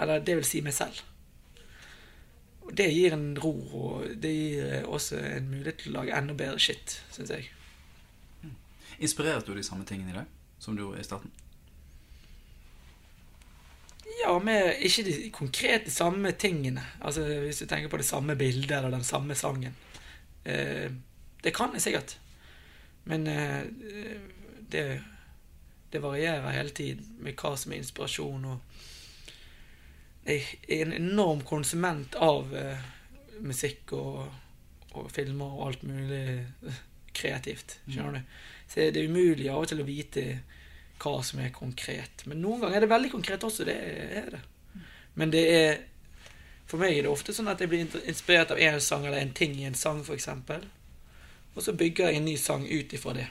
Eller 0.02 0.24
det 0.26 0.40
vil 0.40 0.48
si 0.48 0.64
meg 0.66 0.74
selv. 0.74 1.04
Og 2.66 2.74
det 2.78 2.88
gir 2.94 3.14
en 3.14 3.32
ro, 3.42 3.54
og 3.78 4.10
det 4.22 4.32
gir 4.34 4.66
eh, 4.66 4.86
også 4.86 5.20
en 5.20 5.50
mulighet 5.52 5.82
til 5.82 5.94
å 5.94 6.00
lage 6.00 6.18
enda 6.18 6.38
bedre 6.38 6.62
shit, 6.62 6.98
syns 7.14 7.34
jeg. 7.34 7.50
Inspirerte 9.02 9.50
du 9.50 9.58
de 9.58 9.66
samme 9.66 9.86
tingene 9.90 10.14
i 10.14 10.18
dag 10.20 10.60
som 10.62 10.78
du 10.78 10.84
gjorde 10.84 11.02
i 11.02 11.06
starten? 11.06 11.34
Ja, 14.22 14.34
med 14.44 14.82
ikke 14.86 15.06
de 15.08 15.16
konkrete 15.34 15.94
samme 15.94 16.34
tingene. 16.38 16.84
Altså 17.02 17.24
Hvis 17.46 17.62
du 17.64 17.66
tenker 17.66 17.90
på 17.90 17.98
det 18.02 18.06
samme 18.06 18.36
bildet 18.38 18.78
eller 18.78 18.94
den 18.94 19.06
samme 19.08 19.38
sangen. 19.38 19.74
Eh, 20.46 20.90
det 21.44 21.54
kan 21.56 21.74
jeg 21.74 21.86
sikkert. 21.86 22.18
Men 23.10 23.28
eh, 23.28 23.64
det, 24.72 24.86
det 25.92 26.04
varierer 26.04 26.54
hele 26.56 26.70
tiden 26.70 27.18
med 27.20 27.36
hva 27.40 27.56
som 27.58 27.74
er 27.74 27.82
inspirasjon. 27.82 28.46
Og 28.46 28.60
jeg 30.30 30.46
er 30.70 30.86
en 30.86 30.96
enorm 31.00 31.42
konsument 31.48 32.16
av 32.22 32.54
eh, 32.56 32.88
musikk 33.42 33.94
og, 33.98 34.24
og 34.94 35.12
filmer 35.12 35.58
og 35.58 35.68
alt 35.68 35.84
mulig 35.88 36.24
kreativt. 37.14 37.80
Skjønner 37.90 38.22
du? 38.22 38.34
Så 38.72 38.88
det 38.94 39.02
er 39.02 39.10
umulig 39.12 39.50
av 39.52 39.66
og 39.66 39.72
til 39.72 39.82
å 39.84 39.88
vite 39.88 40.26
hva 41.02 41.18
som 41.26 41.42
er 41.42 41.54
konkret. 41.56 42.26
Men 42.30 42.44
noen 42.44 42.62
ganger 42.62 42.78
er 42.78 42.86
det 42.86 42.92
veldig 42.94 43.12
konkret 43.12 43.44
også. 43.44 43.66
Det 43.68 43.76
er 43.76 44.30
det. 44.36 44.42
Men 45.20 45.34
det 45.34 45.48
er 45.56 45.80
For 46.72 46.80
meg 46.80 46.96
er 46.96 47.04
det 47.04 47.12
ofte 47.12 47.34
sånn 47.36 47.50
at 47.52 47.60
jeg 47.60 47.68
blir 47.68 47.82
inspirert 48.08 48.54
av 48.54 48.60
én 48.64 48.78
sang 48.80 49.04
eller 49.04 49.20
en 49.20 49.34
ting 49.36 49.58
i 49.60 49.66
en 49.68 49.76
sang, 49.76 49.98
f.eks. 50.06 50.30
Og 51.56 51.64
så 51.64 51.74
bygger 51.76 52.10
jeg 52.10 52.22
en 52.22 52.28
ny 52.30 52.36
sang 52.40 52.64
ut 52.68 52.94
ifra 52.94 53.16
det. 53.18 53.28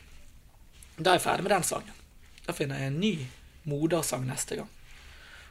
Da 0.98 1.12
er 1.12 1.18
jeg 1.18 1.24
ferdig 1.24 1.46
med 1.46 1.54
den 1.54 1.66
sangen. 1.66 2.00
Da 2.44 2.52
finner 2.56 2.80
jeg 2.80 2.92
en 2.92 3.00
ny 3.00 3.14
modersang 3.70 4.26
neste 4.28 4.58
gang. 4.60 4.68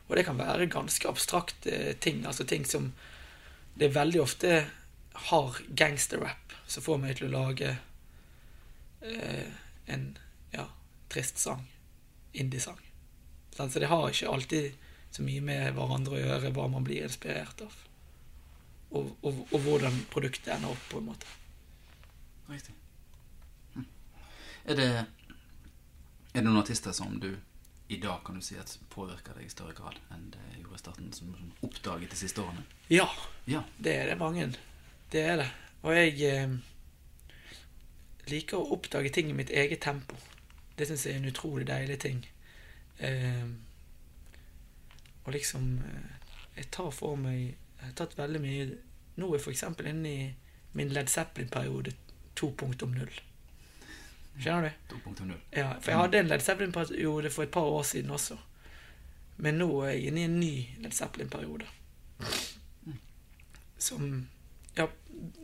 Og 0.10 0.18
det 0.18 0.26
kan 0.26 0.38
være 0.38 0.70
ganske 0.70 1.10
abstrakte 1.10 1.94
ting. 2.02 2.26
Altså 2.26 2.44
ting 2.44 2.66
som 2.66 2.94
Det 3.80 3.86
er 3.86 3.96
veldig 3.96 4.22
ofte 4.22 4.66
hard 5.30 5.62
gangsterrap 5.78 6.54
som 6.68 6.84
får 6.84 6.98
meg 7.00 7.16
til 7.16 7.30
å 7.30 7.44
lage 7.46 7.70
eh, 9.02 9.48
en 9.88 10.18
ja, 10.52 10.66
trist 11.08 11.40
sang. 11.40 11.64
Indiesang. 12.34 12.80
Så 13.56 13.80
det 13.80 13.88
har 13.88 14.10
ikke 14.10 14.30
alltid 14.30 14.74
så 15.12 15.24
mye 15.24 15.42
med 15.42 15.72
hverandre 15.78 16.18
å 16.18 16.20
gjøre 16.20 16.52
hva 16.56 16.68
man 16.68 16.84
blir 16.84 17.08
inspirert 17.08 17.64
av. 17.64 17.78
Og, 18.90 19.16
og, 19.22 19.40
og 19.54 19.64
hvordan 19.64 20.04
produktet 20.12 20.52
ender 20.58 20.74
opp, 20.74 20.84
på 20.92 21.00
en 21.00 21.10
måte. 21.14 21.39
Riktig. 22.50 22.74
Hm. 23.76 23.86
Er 24.66 24.76
det 24.76 24.90
Er 26.34 26.42
det 26.42 26.44
noen 26.46 26.62
artister 26.62 26.92
som 26.94 27.20
du 27.20 27.36
i 27.90 27.98
dag 27.98 28.20
kan 28.26 28.36
du 28.38 28.42
si 28.46 28.56
at 28.58 28.76
påvirker 28.94 29.34
deg 29.34 29.48
i 29.48 29.50
større 29.50 29.74
grad 29.74 29.96
enn 30.14 30.28
det 30.30 30.44
gjorde 30.60 30.76
i 30.76 30.82
starten, 30.82 31.14
som 31.14 31.32
du 31.34 31.66
oppdaget 31.66 32.12
de 32.12 32.16
siste 32.20 32.42
årene? 32.44 32.64
Ja, 32.90 33.08
Ja. 33.48 33.64
det 33.80 33.96
er 33.96 34.06
det 34.12 34.18
mange. 34.20 34.52
Det 35.12 35.22
er 35.26 35.38
det. 35.38 35.48
Og 35.82 35.96
jeg 35.96 36.22
eh, 36.22 36.58
liker 38.30 38.58
å 38.58 38.74
oppdage 38.76 39.10
ting 39.10 39.30
i 39.30 39.34
mitt 39.34 39.50
eget 39.50 39.82
tempo. 39.82 40.16
Det 40.78 40.88
syns 40.88 41.06
jeg 41.06 41.16
er 41.16 41.18
en 41.24 41.32
utrolig 41.32 41.66
deilig 41.68 42.00
ting. 42.00 42.22
Eh, 43.00 43.48
og 45.26 45.34
liksom 45.34 45.78
eh, 45.80 46.16
Jeg 46.58 46.66
tar 46.72 46.90
for 46.92 47.16
meg 47.16 47.40
Jeg 47.40 47.86
har 47.86 47.92
tatt 47.96 48.18
veldig 48.18 48.42
mye 48.44 48.66
Nå 49.16 49.30
er 49.34 49.50
eksempel 49.50 49.88
inne 49.88 50.10
i 50.10 50.36
min 50.74 50.90
Led 50.90 51.08
Zeppelin-periode 51.08 51.94
2.0. 52.36 53.20
Skjønner 54.40 54.70
du? 54.90 54.96
2.0. 54.96 55.34
Ja, 55.56 55.74
for 55.82 55.92
jeg 55.92 56.00
hadde 56.00 56.20
en 56.20 56.30
Led 56.32 56.40
Zeppelin-periode 56.40 57.30
for 57.34 57.44
et 57.44 57.52
par 57.52 57.68
år 57.68 57.84
siden 57.84 58.12
også. 58.16 58.38
Men 59.38 59.60
nå 59.60 59.70
er 59.82 59.96
jeg 59.96 60.12
inne 60.12 60.22
i 60.22 60.28
en 60.28 60.40
ny 60.40 60.54
Led 60.84 60.92
Zeppelin-periode. 60.92 61.68
Som 63.78 64.28
Ja, 64.78 64.86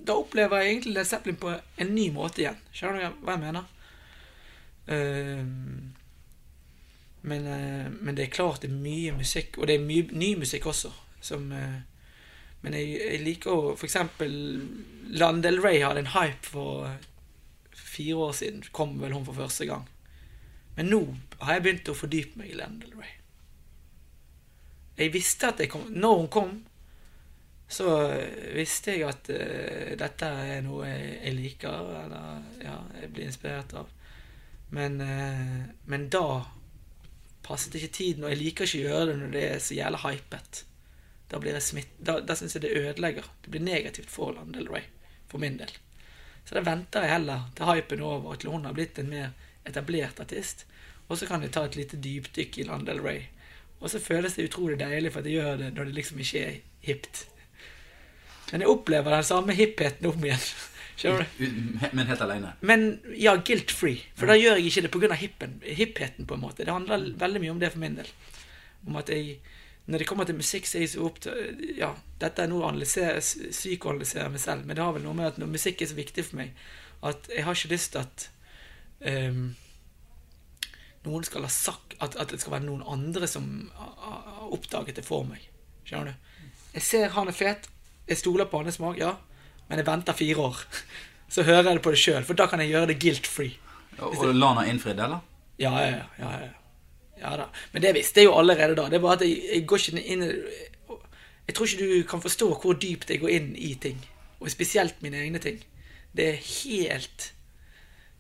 da 0.08 0.14
opplever 0.16 0.62
jeg 0.62 0.72
egentlig 0.72 0.94
Led 0.94 1.06
Zeppelin 1.06 1.36
på 1.36 1.52
en 1.52 1.96
ny 1.96 2.10
måte 2.14 2.44
igjen. 2.44 2.60
Skjønner 2.72 3.02
du 3.10 3.26
hva 3.26 3.36
jeg 3.36 3.44
mener? 3.44 3.72
Ehm, 4.88 5.94
men, 7.22 7.48
eh, 7.48 7.92
men 7.92 8.16
det 8.16 8.24
er 8.24 8.36
klart 8.36 8.62
det 8.62 8.70
er 8.70 8.78
mye 8.78 9.12
musikk, 9.18 9.58
og 9.58 9.68
det 9.68 9.76
er 9.76 9.86
mye 9.86 10.08
ny 10.14 10.36
musikk 10.40 10.66
også, 10.72 10.92
som 11.22 11.52
eh, 11.52 11.82
Men 12.66 12.74
jeg, 12.80 12.96
jeg 12.98 13.22
liker 13.22 13.54
å 13.54 13.74
For 13.78 13.86
eksempel 13.86 14.32
Landel 15.16 15.62
Ray 15.62 15.84
hadde 15.86 16.02
en 16.02 16.16
hype 16.16 16.50
for 16.50 16.90
fire 17.76 18.16
år 18.26 18.34
siden. 18.36 18.64
Kom 18.76 18.98
vel 19.00 19.14
hun 19.14 19.28
for 19.28 19.38
første 19.38 19.68
gang. 19.70 19.86
Men 20.76 20.90
nå 20.92 21.02
har 21.44 21.56
jeg 21.56 21.66
begynt 21.68 21.92
å 21.92 21.98
fordype 21.98 22.42
meg 22.42 22.52
i 22.52 22.58
Landel 22.58 22.96
Ray. 22.98 23.14
Jeg 24.98 25.14
visste 25.14 25.52
at 25.52 25.60
jeg 25.60 25.70
kom 25.72 25.86
Når 25.92 26.18
hun 26.22 26.32
kom, 26.32 26.56
så 27.68 27.94
visste 28.56 28.94
jeg 28.94 29.08
at 29.10 29.30
uh, 29.34 29.94
dette 30.00 30.28
er 30.28 30.60
noe 30.66 30.86
jeg, 30.86 31.16
jeg 31.24 31.38
liker, 31.40 31.88
eller 32.04 32.44
ja, 32.62 32.76
jeg 33.02 33.10
blir 33.14 33.30
inspirert 33.30 33.74
av. 33.80 33.90
Men, 34.76 35.00
uh, 35.02 35.64
men 35.90 36.06
da 36.14 36.28
passet 37.46 37.78
ikke 37.78 37.94
tiden, 37.94 38.26
og 38.26 38.34
jeg 38.34 38.42
liker 38.42 38.70
ikke 38.70 38.82
å 38.82 38.86
gjøre 38.86 39.08
det 39.10 39.18
når 39.22 39.34
det 39.34 39.44
er 39.50 39.64
så 39.64 39.78
jævla 39.78 40.02
hypet. 40.06 40.62
Da 41.32 41.40
blir 41.42 41.58
jeg 41.58 41.66
smitt... 41.66 41.92
Da, 41.98 42.20
da 42.22 42.36
syns 42.38 42.56
jeg 42.56 42.66
det 42.66 42.76
ødelegger. 42.78 43.28
Det 43.44 43.52
blir 43.54 43.66
negativt 43.66 44.12
for 44.14 44.36
Lana 44.36 44.54
Del 44.58 44.70
Rey, 44.70 44.86
for 45.32 45.42
min 45.42 45.58
del. 45.58 45.72
Så 46.46 46.58
da 46.58 46.62
venter 46.66 47.06
jeg 47.06 47.16
heller 47.16 47.48
til 47.58 47.70
hypen 47.72 48.04
er 48.04 48.10
over, 48.10 48.38
til 48.38 48.54
hun 48.54 48.68
har 48.70 48.76
blitt 48.78 49.00
en 49.02 49.10
mer 49.10 49.32
etablert 49.66 50.20
artist. 50.22 50.68
Og 51.10 51.18
så 51.18 51.30
kan 51.30 51.42
jeg 51.42 51.54
ta 51.54 51.66
et 51.66 51.78
lite 51.80 51.98
dypdykk 52.02 52.60
i 52.62 52.68
Lana 52.70 52.86
Del 52.92 53.02
Rey. 53.02 53.26
Og 53.82 53.90
så 53.92 54.02
føles 54.02 54.38
det 54.38 54.48
utrolig 54.50 54.78
deilig 54.80 55.12
for 55.14 55.22
at 55.22 55.30
jeg 55.30 55.42
gjør 55.42 55.58
det 55.64 55.74
når 55.76 55.90
det 55.90 55.98
liksom 55.98 56.22
ikke 56.22 56.44
er 56.46 56.62
hipt. 56.86 57.26
Men 58.52 58.62
jeg 58.62 58.72
opplever 58.72 59.18
den 59.18 59.26
samme 59.26 59.58
hippheten 59.58 60.08
om 60.10 60.26
igjen. 60.26 60.48
Skjønner 61.00 61.26
du? 61.26 61.42
Men 61.92 62.08
helt 62.08 62.22
alene. 62.24 62.54
Men 62.64 62.86
ja, 63.20 63.34
guilt-free. 63.36 64.06
For 64.16 64.32
da 64.32 64.38
gjør 64.40 64.62
jeg 64.62 64.70
ikke 64.70 64.86
det 64.86 64.94
pga. 64.94 65.18
hippheten, 65.82 66.26
på 66.30 66.38
en 66.38 66.44
måte. 66.46 66.64
Det 66.64 66.72
handler 66.72 67.10
veldig 67.20 67.42
mye 67.44 67.52
om 67.52 67.60
det 67.60 67.74
for 67.74 67.84
min 67.84 67.98
del. 67.98 68.14
Om 68.88 69.02
at 69.02 69.12
jeg 69.12 69.40
Når 69.86 70.02
det 70.02 70.08
kommer 70.10 70.26
til 70.26 70.38
musikk, 70.40 70.66
så 70.66 70.78
er 70.80 70.82
jeg 70.86 70.90
så 70.96 71.04
opptatt 71.06 71.60
Ja, 71.78 71.92
dette 72.22 72.42
er 72.42 72.50
noe 72.50 72.64
å 72.64 72.70
analysere, 72.72 73.20
psykoanalysere 73.22 74.32
meg 74.34 74.42
selv, 74.42 74.66
men 74.66 74.76
det 74.78 74.82
har 74.84 74.96
vel 74.96 75.04
noe 75.06 75.14
med 75.18 75.28
at 75.28 75.38
når 75.42 75.52
musikk 75.52 75.82
er 75.86 75.92
så 75.92 75.98
viktig 76.00 76.26
for 76.26 76.40
meg, 76.42 76.56
at 77.06 77.30
jeg 77.30 77.46
har 77.46 77.54
ikke 77.60 77.70
lyst 77.76 77.92
til 77.94 78.02
at 78.02 78.26
um, 79.30 79.44
noen 81.06 81.28
skal 81.28 81.46
ha 81.46 81.52
sagt 81.54 81.94
at, 82.02 82.16
at 82.18 82.34
det 82.34 82.40
skal 82.42 82.56
være 82.56 82.66
noen 82.66 82.82
andre 82.90 83.28
som 83.30 83.46
har- 83.78 84.50
oppdaget 84.56 84.96
det 85.00 85.06
for 85.06 85.26
meg. 85.26 85.42
Skjønner 85.86 86.14
du? 86.14 86.50
Jeg 86.76 86.84
ser 86.86 87.14
han 87.14 87.30
er 87.30 87.34
fet, 87.38 87.70
jeg 88.10 88.18
stoler 88.18 88.46
på 88.50 88.62
hans 88.62 88.78
smak, 88.80 88.98
ja, 89.02 89.16
men 89.70 89.82
jeg 89.82 89.88
venter 89.88 90.14
fire 90.18 90.50
år. 90.50 90.60
Så 91.34 91.44
hører 91.46 91.64
jeg 91.72 91.80
det 91.80 91.86
på 91.86 91.94
det 91.94 92.00
sjøl, 92.02 92.26
for 92.26 92.38
da 92.38 92.46
kan 92.50 92.62
jeg 92.62 92.70
gjøre 92.74 92.90
det 92.92 93.00
guilt-free. 93.02 93.56
Og, 94.00 94.14
og 94.22 94.34
Lana 94.36 94.66
innfridd, 94.70 95.00
eller? 95.02 95.22
Ja, 95.62 95.72
ja, 95.82 95.90
ja, 95.98 96.06
ja, 96.20 96.32
ja. 96.46 96.52
Ja 97.26 97.36
da. 97.44 97.48
Men 97.74 97.84
det 97.86 97.94
visste 97.98 98.22
jeg 98.22 98.30
jo 98.30 98.36
allerede 98.40 98.76
da. 98.78 98.88
Det 98.90 99.00
er 99.00 99.04
bare 99.06 99.18
at 99.20 99.26
jeg, 99.26 99.38
jeg 99.52 99.66
går 99.70 99.84
ikke 99.84 100.04
inn 100.16 100.26
Jeg 101.46 101.56
tror 101.56 101.70
ikke 101.70 101.88
du 101.90 102.04
kan 102.10 102.22
forstå 102.24 102.48
hvor 102.62 102.78
dypt 102.82 103.10
jeg 103.14 103.22
går 103.22 103.34
inn 103.36 103.52
i 103.56 103.74
ting. 103.82 104.00
Og 104.42 104.50
spesielt 104.54 105.02
mine 105.06 105.20
egne 105.22 105.42
ting. 105.42 105.60
Det 106.16 106.30
er 106.32 106.40
helt 106.42 107.32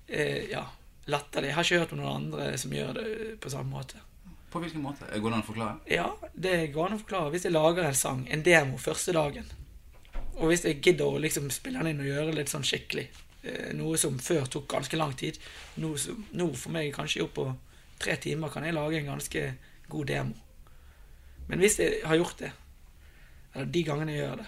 eh, 0.07 0.45
Ja, 0.51 0.65
latterlig. 1.07 1.49
Jeg 1.51 1.55
har 1.57 1.63
ikke 1.69 1.79
hørt 1.83 1.93
om 1.95 2.01
noen 2.03 2.15
andre 2.25 2.51
som 2.61 2.73
gjør 2.75 2.93
det 2.99 3.07
på 3.41 3.49
samme 3.53 3.71
måte. 3.73 4.01
På 4.53 4.61
hvilken 4.63 4.83
måte? 4.85 5.07
Går 5.09 5.29
det 5.33 5.35
an 5.35 5.43
å 5.43 5.49
forklare? 5.49 5.75
Ja, 5.91 6.07
det 6.33 6.55
går 6.73 6.87
an 6.89 6.97
å 6.97 7.01
forklare. 7.01 7.31
Hvis 7.33 7.45
jeg 7.47 7.55
lager 7.55 7.83
en 7.89 7.97
sang, 7.97 8.21
en 8.31 8.43
demo, 8.45 8.77
første 8.79 9.11
dagen, 9.15 9.49
og 10.37 10.49
hvis 10.51 10.63
jeg 10.67 10.81
gidder 10.83 11.09
å 11.15 11.19
liksom 11.23 11.49
spille 11.51 11.81
den 11.81 11.93
inn 11.95 12.03
og 12.03 12.07
gjøre 12.11 12.29
det 12.31 12.37
litt 12.39 12.51
sånn 12.53 12.63
skikkelig, 12.67 13.05
eh, 13.43 13.73
noe 13.75 13.97
som 13.99 14.15
før 14.19 14.47
tok 14.51 14.67
ganske 14.71 14.97
lang 14.99 15.13
tid, 15.19 15.37
noe 15.83 15.97
som- 15.99 16.25
nå 16.31 16.47
for 16.55 16.71
meg 16.75 16.93
kanskje 16.95 17.23
opp 17.23 17.33
på 17.35 17.45
tre 17.99 18.15
timer 18.21 18.51
kan 18.53 18.65
jeg 18.65 18.75
lage 18.75 18.99
en 18.99 19.13
ganske 19.13 19.43
god 19.89 20.05
demo. 20.09 20.35
Men 21.47 21.61
hvis 21.61 21.79
jeg 21.79 22.01
har 22.05 22.17
gjort 22.17 22.39
det, 22.41 22.51
eller 23.53 23.69
de 23.71 23.83
gangene 23.87 24.15
jeg 24.15 24.23
gjør 24.23 24.39
det, 24.41 24.47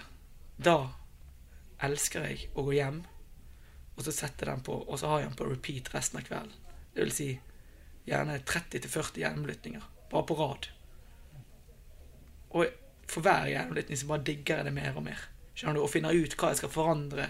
da 0.66 0.78
elsker 1.86 2.26
jeg 2.26 2.48
å 2.58 2.64
gå 2.66 2.74
hjem, 2.74 3.02
og 3.94 4.04
så 4.06 4.14
sette 4.14 4.46
den 4.46 4.62
på, 4.66 4.74
og 4.74 4.98
så 4.98 5.10
har 5.10 5.22
jeg 5.22 5.30
den 5.30 5.38
på 5.38 5.46
repeat 5.48 5.92
resten 5.94 6.20
av 6.20 6.26
kvelden. 6.26 6.66
Det 6.94 7.04
vil 7.04 7.14
si 7.14 7.28
gjerne 8.08 8.40
30-40 8.42 9.22
gjennomlytninger, 9.22 9.88
bare 10.10 10.26
på 10.26 10.36
rad. 10.38 10.68
Og 12.58 12.78
for 13.08 13.24
hver 13.24 13.50
gjennomlytning 13.50 13.98
så 13.98 14.08
bare 14.10 14.26
digger 14.26 14.60
jeg 14.60 14.68
det 14.68 14.76
mer 14.76 14.96
og 14.96 15.06
mer. 15.06 15.26
Skjønner 15.54 15.78
du? 15.78 15.84
Og 15.84 15.92
finner 15.92 16.16
ut 16.16 16.34
hva 16.38 16.52
jeg 16.52 16.60
skal 16.60 16.72
forandre 16.72 17.28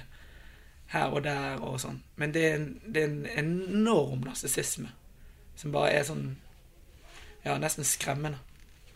her 0.92 1.12
og 1.12 1.24
der 1.24 1.61
og 1.64 1.76
sånn. 1.83 2.00
Men 2.20 2.33
det 2.33 2.44
er 2.44 2.57
en, 2.57 2.68
det 2.85 3.02
er 3.02 3.11
en 3.11 3.26
enorm 3.44 4.24
narsissisme 4.28 4.92
som 5.59 5.75
bare 5.75 5.97
er 5.97 6.07
sånn 6.07 6.29
Ja, 7.44 7.57
nesten 7.59 7.87
skremmende. 7.87 8.40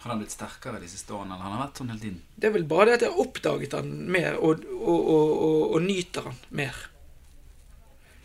Har 0.03 0.11
han 0.11 0.19
blitt 0.19 0.35
sterkere 0.35 0.81
de 0.83 0.89
siste 0.91 1.15
årene, 1.15 1.37
eller 1.37 1.47
har 1.47 1.53
den 1.55 1.61
vært 1.63 1.79
sånn 1.79 1.91
hele 1.93 2.03
tiden? 2.03 2.23
Det 2.35 2.49
er 2.49 2.55
vel 2.57 2.65
bare 2.69 2.89
det 2.89 2.95
at 2.97 3.05
jeg 3.05 3.13
har 3.13 3.23
oppdaget 3.23 3.77
han 3.79 3.93
mer, 4.11 4.35
og, 4.35 4.65
og, 4.81 5.11
og, 5.13 5.61
og, 5.77 5.77
nyter 5.85 6.27
han 6.27 6.41
mer. 6.59 6.81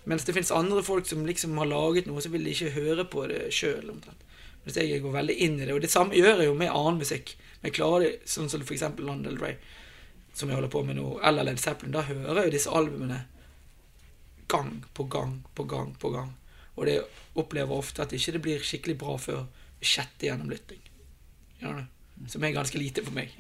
Mens 0.10 0.26
det 0.26 0.34
finnes 0.34 0.50
andre 0.56 0.82
folk 0.84 1.06
som 1.06 1.22
liksom 1.28 1.54
har 1.62 1.70
laget 1.70 2.10
noe, 2.10 2.24
så 2.24 2.32
vil 2.34 2.48
de 2.48 2.56
ikke 2.56 2.74
høre 2.80 3.06
på 3.06 3.28
det 3.30 3.44
sjøl. 3.54 3.92
Mens 3.94 4.80
jeg 4.82 5.04
går 5.04 5.14
veldig 5.20 5.38
inn 5.46 5.60
i 5.60 5.68
det. 5.68 5.76
Og 5.76 5.84
det 5.86 5.94
samme 5.94 6.18
gjør 6.18 6.42
jeg 6.42 6.50
jo 6.50 6.58
med 6.58 6.74
annen 6.74 6.98
musikk. 7.04 7.36
Men 7.60 7.70
jeg 7.70 7.78
klarer 7.78 8.08
det, 8.08 8.14
sånn 8.34 8.50
som 8.50 8.66
eksempel 8.66 9.06
Lana 9.06 9.28
Del 9.30 9.38
Rey, 9.42 9.62
som 10.34 10.50
jeg 10.50 10.58
holder 10.58 10.74
på 10.74 10.82
med 10.88 10.98
nå, 10.98 11.12
eller 11.30 11.46
Led 11.46 11.62
Zeppelin. 11.62 11.94
Da 11.94 12.08
hører 12.10 12.42
jeg 12.42 12.50
jo 12.50 12.58
disse 12.58 12.74
albumene 12.74 13.22
gang 14.50 14.80
på 14.98 15.06
gang 15.14 15.44
på 15.54 15.70
gang 15.70 15.94
på 16.02 16.10
gang. 16.16 16.34
Og 16.78 16.86
det 16.86 17.00
opplever 17.38 17.74
ofte 17.74 18.06
at 18.06 18.14
ikke 18.14 18.36
det 18.38 18.44
blir 18.46 18.66
skikkelig 18.66 18.98
bra 19.02 19.18
før 19.22 19.46
sjette 19.82 20.28
gjennomlytting. 20.28 20.82
Det? 21.62 21.86
Som 22.30 22.44
er 22.44 22.56
ganske 22.56 22.78
lite 22.78 23.04
for 23.06 23.18
meg. 23.18 23.34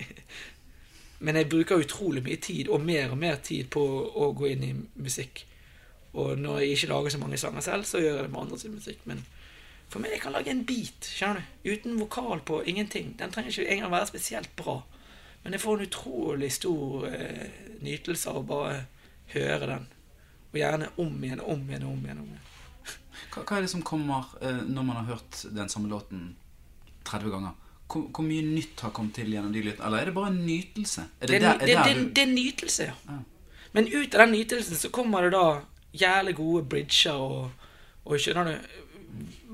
Men 1.19 1.39
jeg 1.39 1.49
bruker 1.49 1.81
utrolig 1.81 2.21
mye 2.25 2.37
tid, 2.41 2.69
og 2.69 2.83
mer 2.85 3.13
og 3.13 3.17
mer 3.17 3.39
tid, 3.41 3.69
på 3.73 3.81
å 3.81 4.31
gå 4.37 4.51
inn 4.51 4.65
i 4.65 4.73
musikk. 5.01 5.45
Og 6.17 6.37
når 6.39 6.59
jeg 6.61 6.75
ikke 6.75 6.91
lager 6.91 7.13
så 7.13 7.21
mange 7.21 7.39
sanger 7.41 7.65
selv, 7.65 7.87
så 7.89 8.01
gjør 8.01 8.19
jeg 8.19 8.27
det 8.27 8.33
med 8.33 8.41
andre 8.41 8.59
sin 8.61 8.75
musikk. 8.77 9.01
Men 9.09 9.23
for 9.89 10.03
meg 10.03 10.13
jeg 10.13 10.21
kan 10.25 10.35
lage 10.35 10.53
en 10.53 10.65
beat, 10.67 11.09
skjønner 11.09 11.41
du. 11.41 11.71
Uten 11.71 11.97
vokal 12.01 12.43
på, 12.45 12.61
ingenting. 12.69 13.15
Den 13.19 13.33
trenger 13.33 13.53
ikke 13.53 13.73
engang 13.73 13.93
være 13.93 14.11
spesielt 14.11 14.53
bra. 14.59 14.81
Men 15.43 15.55
jeg 15.55 15.63
får 15.63 15.77
en 15.77 15.87
utrolig 15.87 16.51
stor 16.53 17.07
eh, 17.09 17.47
nytelse 17.85 18.29
av 18.33 18.41
å 18.41 18.47
bare 18.49 18.77
høre 19.33 19.69
den. 19.69 19.89
Og 20.51 20.61
gjerne 20.61 20.91
om 21.01 21.23
igjen, 21.23 21.41
om 21.41 21.65
igjen, 21.69 21.87
om 21.87 22.05
igjen. 22.05 22.21
om 22.23 22.29
igjen. 22.33 22.56
Hva, 23.33 23.43
hva 23.43 23.57
er 23.57 23.65
det 23.65 23.71
som 23.71 23.85
kommer 23.85 24.27
eh, 24.41 24.61
når 24.65 24.85
man 24.87 24.99
har 25.01 25.09
hørt 25.13 25.41
den 25.55 25.71
samme 25.71 25.89
låten 25.91 26.29
30 27.07 27.33
ganger? 27.33 27.55
Hvor, 27.87 28.09
hvor 28.11 28.25
mye 28.27 28.43
nytt 28.43 28.83
har 28.83 28.91
kommet 28.95 29.15
til 29.15 29.31
gjennom 29.31 29.53
de 29.55 29.63
lydene? 29.63 29.83
Eller 29.87 30.03
er 30.03 30.09
det 30.09 30.15
bare 30.17 30.31
en 30.33 30.41
nytelse? 30.45 31.07
Er 31.21 31.27
Det 31.27 31.29
det, 31.29 31.37
er, 31.37 31.45
der, 31.47 31.53
er 31.53 31.65
det, 31.65 31.95
det, 31.95 32.15
det 32.15 32.23
er 32.23 32.33
nytelse, 32.33 32.89
nytelse, 32.89 32.91
ja. 33.07 33.19
Men 33.75 33.87
ut 33.87 34.15
av 34.15 34.25
den 34.25 34.31
nytelsen 34.31 34.79
så 34.79 34.89
kommer 34.93 35.27
det 35.27 35.35
da 35.35 35.61
jævlig 35.97 36.35
gode 36.37 36.63
bridger 36.71 37.19
og, 37.21 37.67
og 38.05 38.21
skjønner 38.21 38.51
du, 38.51 38.75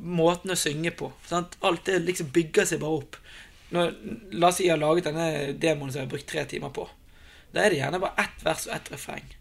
måten 0.04 0.54
å 0.54 0.58
synge 0.60 0.93
på. 0.98 1.10
Sant? 1.28 1.58
Alt 1.65 1.86
det 1.89 2.02
liksom 2.04 2.32
bygger 2.36 2.67
seg 2.69 2.82
bare 2.84 3.00
opp. 3.02 3.17
Når, 3.74 3.93
la 4.38 4.50
oss 4.50 4.60
si 4.60 4.67
jeg 4.67 4.76
har 4.76 4.82
laget 4.82 5.10
denne 5.10 5.54
demoen 5.60 5.91
som 5.91 6.02
jeg 6.02 6.08
har 6.08 6.13
brukt 6.13 6.30
tre 6.30 6.46
timer 6.50 6.74
på. 6.76 6.86
Da 7.54 7.63
er 7.63 7.74
det 7.74 7.80
gjerne 7.82 8.02
bare 8.02 8.26
ett 8.26 8.46
vers 8.46 8.67
og 8.69 8.76
ett 8.76 8.91
refreng 8.93 9.32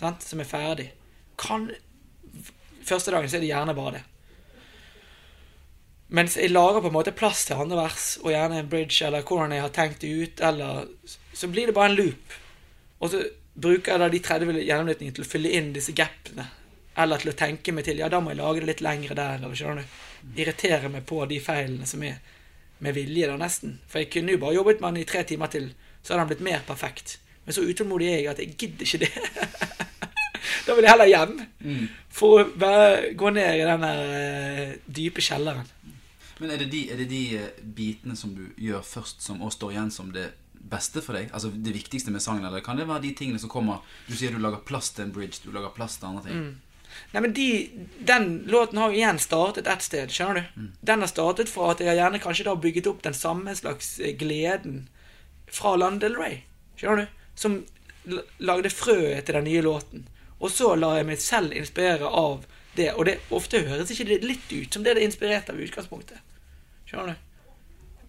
sant? 0.00 0.24
som 0.24 0.40
er 0.40 0.48
ferdig. 0.48 0.88
Kan, 1.40 1.70
første 2.86 3.12
dagen 3.14 3.30
så 3.30 3.38
er 3.38 3.44
det 3.44 3.52
gjerne 3.52 3.76
bare 3.76 3.98
det. 3.98 4.04
Mens 6.10 6.34
jeg 6.34 6.50
lager 6.50 6.82
på 6.82 6.90
en 6.90 6.96
måte 6.96 7.14
plass 7.14 7.44
til 7.46 7.60
andre 7.62 7.84
vers, 7.84 8.06
og 8.24 8.32
gjerne 8.32 8.58
en 8.58 8.70
bridge, 8.70 8.98
eller 9.06 9.22
hvordan 9.26 9.54
jeg 9.54 9.62
har 9.62 9.74
tenkt 9.74 10.00
det 10.02 10.10
ut, 10.10 10.40
eller 10.42 10.88
så 11.32 11.50
blir 11.50 11.70
det 11.70 11.76
bare 11.76 11.92
en 11.92 12.00
loop. 12.00 12.34
Og 12.98 13.12
så 13.12 13.20
bruker 13.54 13.92
jeg 13.92 14.02
da 14.02 14.08
de 14.10 14.22
30 14.26 14.58
gjennomlytningene 14.64 15.16
til 15.16 15.26
å 15.26 15.30
fylle 15.30 15.52
inn 15.54 15.70
disse 15.76 15.94
gapene. 15.96 16.48
Eller 16.98 17.22
til 17.22 17.30
å 17.30 17.36
tenke 17.38 17.72
meg 17.72 17.86
til 17.86 18.02
Ja, 18.02 18.10
da 18.10 18.18
må 18.20 18.32
jeg 18.32 18.40
lage 18.40 18.62
det 18.62 18.72
litt 18.72 18.82
lengre 18.84 19.14
der, 19.14 19.38
eller 19.38 19.54
skjønner 19.54 19.84
du. 19.84 19.98
Irritere 20.42 20.90
meg 20.92 21.06
på 21.08 21.22
de 21.30 21.38
feilene 21.42 21.86
som 21.88 22.02
er 22.04 22.18
med 22.82 22.96
vilje, 22.96 23.28
da, 23.30 23.36
nesten. 23.38 23.78
For 23.88 24.02
jeg 24.02 24.10
kunne 24.12 24.34
jo 24.34 24.42
bare 24.42 24.56
jobbet 24.58 24.82
med 24.82 24.96
den 24.96 25.04
i 25.04 25.08
tre 25.08 25.22
timer 25.28 25.52
til, 25.52 25.70
så 26.02 26.14
hadde 26.14 26.24
den 26.24 26.32
blitt 26.32 26.46
mer 26.48 26.64
perfekt. 26.66 27.18
Men 27.44 27.56
så 27.56 27.64
utålmodig 27.64 28.10
er 28.10 28.18
jeg 28.18 28.32
at 28.32 28.42
jeg 28.42 28.56
gidder 28.58 28.88
ikke 28.88 29.04
det. 29.06 29.12
da 30.70 30.76
vil 30.78 30.86
jeg 30.86 30.94
heller 30.94 31.10
hjem. 31.10 31.36
For 32.14 32.40
å 32.40 32.48
bare 32.58 33.12
gå 33.18 33.32
ned 33.34 33.60
i 33.60 33.66
den 33.66 33.86
der 33.86 34.14
eh, 34.20 34.76
dype 34.86 35.22
kjelleren. 35.24 35.68
Men 36.40 36.54
er 36.54 36.62
det, 36.62 36.70
de, 36.72 36.86
er 36.88 37.00
det 37.02 37.08
de 37.10 37.24
eh, 37.36 37.50
bitene 37.76 38.16
som 38.16 38.32
du 38.36 38.46
gjør 38.60 38.84
først, 38.86 39.20
som 39.24 39.42
også 39.42 39.58
står 39.58 39.74
igjen 39.74 39.92
som 39.92 40.08
det 40.14 40.30
beste 40.70 41.02
for 41.04 41.18
deg? 41.18 41.28
Altså 41.36 41.50
det 41.52 41.74
viktigste 41.76 42.14
med 42.14 42.24
sangen, 42.24 42.46
eller 42.48 42.64
kan 42.64 42.80
det 42.80 42.88
være 42.88 43.04
de 43.08 43.12
tingene 43.18 43.40
som 43.42 43.52
kommer 43.52 43.84
Du 44.08 44.16
sier 44.16 44.32
du 44.32 44.40
lager 44.40 44.62
plass 44.66 44.92
til 44.96 45.08
en 45.08 45.14
bridge, 45.14 45.42
du 45.44 45.52
lager 45.52 45.74
plass 45.76 45.98
til 45.98 46.10
andre 46.10 46.24
ting. 46.28 46.44
Nei, 47.12 47.20
men 47.22 47.34
de, 47.36 47.48
Den 48.06 48.30
låten 48.50 48.80
har 48.80 48.90
jo 48.90 48.98
igjen 48.98 49.20
startet 49.22 49.68
et 49.70 49.84
sted, 49.84 50.10
skjønner 50.14 50.40
du. 50.40 50.70
Den 50.86 51.04
har 51.04 51.10
startet 51.10 51.52
fra 51.52 51.70
at 51.74 51.82
jeg 51.84 51.98
gjerne 51.98 52.22
kanskje 52.22 52.48
da 52.48 52.56
bygget 52.58 52.88
opp 52.90 53.04
den 53.04 53.16
samme 53.16 53.54
slags 53.58 53.98
eh, 54.00 54.16
gleden 54.18 54.88
fra 55.50 55.74
Lana 55.76 56.00
Del 56.02 56.16
Rey, 56.18 56.40
skjønner 56.80 57.04
du. 57.04 57.20
Som 57.40 57.60
lagde 58.40 58.72
frøet 58.72 59.26
til 59.28 59.36
den 59.36 59.46
nye 59.46 59.62
låten. 59.64 60.08
Og 60.40 60.50
så 60.52 60.74
lar 60.78 60.96
jeg 60.98 61.08
meg 61.10 61.20
selv 61.22 61.52
inspirere 61.56 62.08
av 62.08 62.46
det. 62.76 62.92
Og 62.96 63.04
det 63.08 63.18
ofte 63.34 63.60
høres 63.66 63.92
ikke 63.92 64.08
det 64.08 64.22
litt 64.24 64.52
ut 64.52 64.74
som 64.74 64.84
det 64.84 64.94
det 64.96 65.02
er 65.02 65.10
inspirert 65.10 65.50
av 65.52 65.60
i 65.60 65.66
utgangspunktet. 65.66 66.22
Skjønner 66.88 67.12
du? 67.12 67.26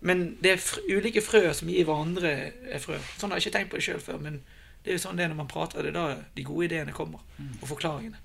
Men 0.02 0.24
det 0.42 0.56
er 0.56 0.64
ulike 0.90 1.22
frø 1.22 1.44
som 1.54 1.70
gir 1.70 1.86
hverandre 1.86 2.34
frø. 2.82 2.98
Sånn 3.20 3.30
har 3.34 3.38
jeg 3.38 3.50
ikke 3.50 3.58
tenkt 3.60 3.72
på 3.74 3.78
det 3.78 3.86
sjøl 3.86 4.02
før, 4.02 4.18
men 4.24 4.40
det 4.82 4.94
er 4.94 4.98
jo 4.98 5.04
sånn 5.04 5.20
det 5.20 5.28
er 5.28 5.34
når 5.34 5.42
man 5.44 5.52
prater. 5.52 5.86
Det 5.86 5.92
er 5.92 5.98
da 6.00 6.06
de 6.38 6.46
gode 6.48 6.66
ideene 6.72 6.96
kommer, 6.96 7.22
og 7.60 7.68
forklaringene. 7.70 8.18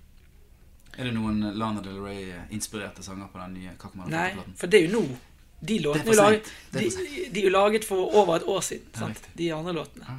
Er 0.97 1.05
det 1.05 1.13
noen 1.13 1.43
Lana 1.61 1.83
Del 1.85 1.99
Rey-inspirerte 2.01 3.05
sanger 3.05 3.29
på 3.29 3.43
den 3.43 3.59
nye 3.59 3.69
Nei, 3.69 3.77
Kakkemann-platen? 3.77 4.55
for 4.57 4.73
det 4.73 4.79
er 4.81 4.87
jo 4.87 5.01
nå. 5.03 5.19
De 5.67 5.77
låtene 5.85 6.05
er 6.05 6.15
er 6.15 6.23
laget, 6.23 6.49
de, 6.73 6.87
de 7.33 7.41
er 7.41 7.45
jo 7.45 7.53
laget 7.53 7.85
for 7.85 8.17
over 8.17 8.39
et 8.39 8.49
år 8.49 8.65
siden. 8.65 8.89
Sant? 8.97 9.29
De 9.37 9.51
andre 9.53 9.77
låtene. 9.77 10.17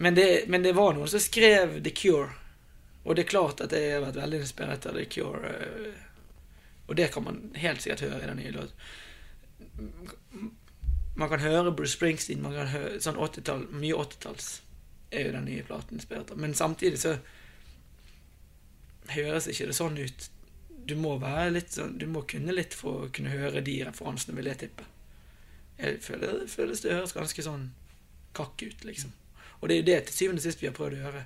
Men 0.00 0.16
det, 0.16 0.28
men 0.48 0.62
det 0.64 0.72
var 0.76 0.94
noen 0.96 1.10
som 1.12 1.20
skrev 1.20 1.78
The 1.84 1.92
Cure. 1.92 2.30
Og 3.04 3.16
det 3.16 3.26
er 3.26 3.32
klart 3.32 3.60
at 3.64 3.72
jeg 3.76 3.92
har 3.94 4.04
vært 4.06 4.20
veldig 4.20 4.40
inspirert 4.44 4.86
av 4.88 4.96
The 4.96 5.04
Cure. 5.12 5.50
eh, 5.50 5.92
Og 6.88 6.96
det 6.96 7.10
kan 7.12 7.24
man 7.24 7.42
helt 7.54 7.82
sikkert 7.82 8.00
høre 8.08 8.22
i 8.24 8.26
den 8.30 8.40
nye 8.40 8.54
låten. 8.54 8.74
Man 11.16 11.28
kan 11.28 11.40
høre 11.44 11.72
Bruce 11.76 11.92
Springsteen, 11.98 12.42
man 12.42 12.56
kan 12.56 12.72
høre 12.72 13.00
sånn 13.00 13.20
80-tall, 13.20 13.66
mye 13.76 13.94
80-talls 13.94 14.48
er 15.10 15.26
jo 15.26 15.32
den 15.36 15.46
nye 15.50 15.62
platen 15.66 15.98
inspirert 15.98 16.32
av. 16.32 16.40
Men 16.40 16.54
samtidig 16.54 16.98
så 17.02 17.16
høres 19.14 19.48
ikke 19.50 19.68
det 19.70 19.76
sånn 19.76 19.98
ut. 20.00 20.28
Du 20.86 20.96
må 20.96 21.16
være 21.20 21.52
litt 21.52 21.74
sånn 21.76 21.98
Du 22.00 22.06
må 22.08 22.22
kunne 22.26 22.54
litt 22.56 22.72
for 22.74 23.04
å 23.04 23.10
kunne 23.14 23.30
høre 23.34 23.60
de 23.62 23.76
referansene, 23.84 24.36
vil 24.38 24.48
jeg 24.50 24.62
tippe. 24.64 24.86
Jeg 25.80 26.00
føler 26.04 26.46
føles 26.50 26.82
det 26.84 26.94
høres 26.94 27.14
ganske 27.16 27.44
sånn 27.44 27.70
kakk 28.36 28.62
ut, 28.64 28.84
liksom. 28.88 29.12
Og 29.60 29.68
det 29.68 29.74
er 29.74 29.80
jo 29.80 29.88
det 29.90 29.98
til 30.08 30.16
syvende 30.16 30.40
og 30.40 30.46
sist 30.46 30.62
vi 30.62 30.68
har 30.68 30.76
prøvd 30.76 30.96
å 30.96 31.02
gjøre. 31.04 31.24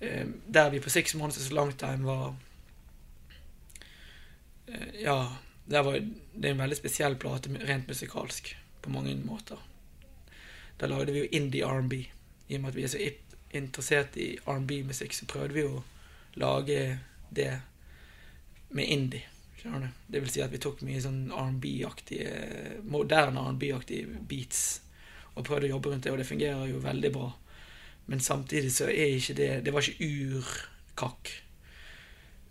Eh, 0.00 0.26
der 0.46 0.70
vi 0.70 0.80
på 0.80 0.90
Six 0.90 1.14
Months 1.14 1.40
is 1.40 1.50
a 1.50 1.54
Long 1.54 1.72
Time 1.76 2.04
var 2.04 2.34
eh, 4.66 5.02
Ja, 5.02 5.36
der 5.70 5.82
var, 5.82 5.98
det 6.34 6.48
er 6.48 6.54
en 6.54 6.62
veldig 6.62 6.76
spesiell 6.76 7.16
plate 7.16 7.52
rent 7.68 7.88
musikalsk 7.88 8.56
på 8.82 8.90
mange 8.90 9.14
måter. 9.24 9.56
Da 10.80 10.88
lagde 10.88 11.12
vi 11.12 11.24
jo 11.24 11.32
indie 11.32 11.66
R&B. 11.66 11.94
I 12.48 12.56
og 12.56 12.60
med 12.60 12.72
at 12.72 12.76
vi 12.76 12.84
er 12.84 12.92
så 12.92 13.10
interessert 13.54 14.16
i 14.16 14.32
R&B-musikk, 14.46 15.14
så 15.14 15.28
prøvde 15.28 15.54
vi 15.54 15.66
å 15.68 15.82
lage 16.40 16.98
det 17.30 17.52
med 18.70 18.88
indie. 18.88 19.26
Det 20.06 20.22
vil 20.22 20.30
si 20.32 20.40
at 20.40 20.52
vi 20.52 20.58
tok 20.62 20.80
mye 20.88 21.02
sånn 21.04 21.26
R&B-aktige 21.36 22.80
Moderne 22.88 23.42
R&B-aktige 23.50 24.22
beats 24.28 24.80
og 25.40 25.46
prøvde 25.48 25.68
å 25.70 25.74
jobbe 25.74 25.92
rundt 25.92 26.06
det, 26.06 26.12
og 26.12 26.20
det 26.20 26.28
fungerer 26.28 26.70
jo 26.70 26.82
veldig 26.84 27.12
bra. 27.14 27.30
Men 28.10 28.20
samtidig 28.20 28.72
så 28.74 28.88
er 28.90 29.14
ikke 29.14 29.36
det 29.38 29.50
Det 29.64 29.72
var 29.72 29.86
ikke 29.86 30.06
urkakk. 30.06 31.30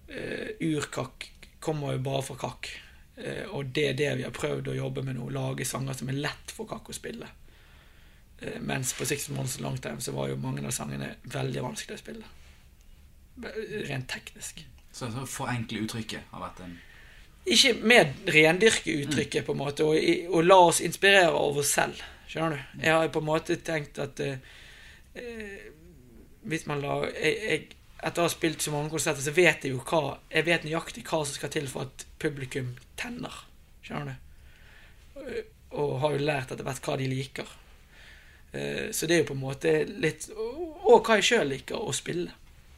Uh, 0.10 0.50
urkakk 0.64 1.28
kommer 1.60 1.94
jo 1.94 2.04
bare 2.06 2.24
fra 2.24 2.38
kakk. 2.40 2.70
Uh, 3.20 3.44
og 3.58 3.74
det 3.76 3.90
er 3.90 3.98
det 4.00 4.14
vi 4.22 4.26
har 4.28 4.36
prøvd 4.36 4.72
å 4.72 4.78
jobbe 4.78 5.04
med 5.04 5.20
nå. 5.20 5.28
Lage 5.36 5.68
sanger 5.68 5.98
som 6.00 6.10
er 6.10 6.22
lett 6.24 6.54
for 6.56 6.70
kakk 6.70 6.90
å 6.90 6.96
spille. 6.96 7.28
Uh, 8.40 8.56
mens 8.64 8.94
på 8.96 9.08
Six 9.10 9.28
Months 9.36 9.60
Long 9.60 9.78
Time 9.84 10.00
så 10.02 10.16
var 10.16 10.30
jo 10.32 10.40
mange 10.40 10.64
av 10.64 10.72
sangene 10.76 11.18
veldig 11.28 11.66
vanskelig 11.66 12.00
å 12.00 12.04
spille. 12.04 12.36
Rent 13.90 14.08
teknisk. 14.12 14.64
Så, 14.92 15.12
så 15.12 15.26
forenkle 15.30 15.84
uttrykket 15.86 16.32
har 16.32 16.42
vært 16.42 16.64
en 16.66 16.80
Ikke 17.50 17.76
med 17.88 18.32
rendyrke 18.32 18.96
uttrykket, 19.04 19.46
på 19.46 19.54
en 19.56 19.60
måte, 19.60 19.84
og, 19.84 20.00
og 20.32 20.48
la 20.48 20.58
oss 20.70 20.82
inspirere 20.86 21.36
av 21.36 21.60
oss 21.60 21.76
selv. 21.76 22.00
Skjønner 22.30 22.56
du? 22.56 22.80
Jeg 22.86 22.94
har 22.94 23.12
på 23.14 23.22
en 23.24 23.30
måte 23.30 23.58
tenkt 23.66 24.00
at 24.02 24.20
eh, 24.22 24.38
eh, 25.18 25.70
hvis 26.50 26.68
man 26.70 26.82
la 26.84 27.02
jeg, 27.10 27.36
jeg, 27.36 27.76
Etter 28.00 28.24
å 28.24 28.30
ha 28.30 28.32
spilt 28.32 28.64
så 28.64 28.72
mange 28.72 28.88
konserter, 28.94 29.20
så 29.20 29.34
vet 29.36 29.66
jeg 29.66 29.74
jo 29.74 29.82
hva 29.84 30.14
Jeg 30.32 30.46
vet 30.48 30.64
nøyaktig 30.64 31.02
hva 31.10 31.18
som 31.26 31.36
skal 31.36 31.52
til 31.52 31.66
for 31.68 31.90
at 31.90 32.06
publikum 32.22 32.70
tenner. 32.96 33.42
Skjønner 33.84 34.14
du? 34.14 35.42
Og 35.76 35.98
har 36.00 36.14
jo 36.16 36.22
lært 36.24 36.54
etter 36.54 36.64
hvert 36.64 36.86
hva 36.86 36.96
de 37.02 37.10
liker. 37.12 37.50
Eh, 38.54 38.88
Så 38.96 39.10
det 39.10 39.18
er 39.18 39.24
jo 39.24 39.32
på 39.34 39.36
en 39.36 39.44
måte 39.44 39.74
litt 39.90 40.30
Og 40.32 41.04
hva 41.04 41.20
jeg 41.20 41.28
sjøl 41.28 41.52
liker 41.52 41.82
å 41.82 41.92
spille. 41.94 42.32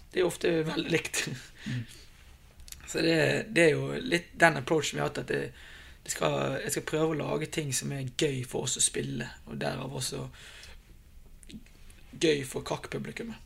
Det 0.10 0.20
er 0.20 0.26
jo 0.26 0.32
ofte 0.32 0.56
veldig 0.72 0.92
likt. 0.92 1.22
Så 2.92 3.04
det, 3.06 3.20
det 3.54 3.68
er 3.68 3.76
jo 3.78 3.94
litt 4.02 4.34
den 4.36 4.58
approachen 4.60 4.98
vi 4.98 5.04
har 5.04 5.12
hatt, 5.12 5.22
at 5.22 5.30
det 5.30 5.44
skal, 6.06 6.58
jeg 6.64 6.72
skal 6.72 6.88
prøve 6.88 7.14
å 7.14 7.20
lage 7.20 7.52
ting 7.54 7.70
som 7.76 7.92
er 7.94 8.10
gøy 8.18 8.42
for 8.48 8.66
oss 8.66 8.80
å 8.80 8.84
spille, 8.84 9.28
og 9.46 9.60
derav 9.62 9.94
også 9.94 10.26
gøy 12.22 12.44
for 12.48 12.66
kakk-publikummet. 12.66 13.38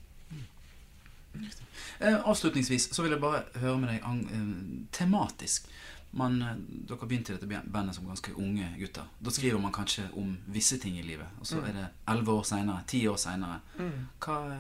Eh, 2.00 2.15
avslutningsvis 2.28 2.94
så 2.96 3.04
vil 3.04 3.15
jeg 3.15 3.24
bare 3.24 3.44
høre 3.60 3.78
med 3.80 3.91
deg 3.91 4.06
eh, 4.06 4.48
tematisk. 4.96 5.68
Man, 6.15 6.38
eh, 6.41 6.56
dere 6.88 7.08
begynte 7.08 7.34
i 7.34 7.38
dette 7.38 7.62
bandet 7.72 7.98
som 7.98 8.08
ganske 8.08 8.32
unge 8.39 8.70
gutter. 8.80 9.08
Da 9.20 9.34
skriver 9.36 9.60
man 9.60 9.76
kanskje 9.76 10.08
om 10.15 10.38
visse 10.48 10.80
ting 10.80 10.96
i 11.00 11.04
livet. 11.04 11.28
Og 11.39 11.50
så 11.50 11.60
er 11.60 11.76
det 11.76 11.89
elleve 12.12 12.38
år 12.39 12.48
seinere, 12.48 12.86
ti 12.88 13.04
år 13.12 13.20
seinere. 13.20 13.60
Eh, 13.84 14.56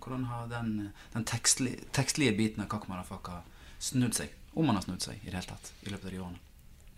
hvordan 0.00 0.28
har 0.28 0.52
den, 0.52 0.92
den 1.14 1.24
tekstlige, 1.24 1.88
tekstlige 1.96 2.36
biten 2.36 2.64
av 2.64 2.68
Kakk 2.72 2.88
Motherfucker 2.88 3.42
snudd 3.80 4.16
seg? 4.16 4.36
Om 4.52 4.68
man 4.68 4.80
har 4.80 4.84
snudd 4.84 5.04
seg 5.04 5.20
i 5.22 5.30
det 5.30 5.38
hele 5.38 5.52
tatt 5.54 5.72
i 5.86 5.92
løpet 5.92 6.10
av 6.10 6.16
de 6.16 6.22
årene. 6.26 6.46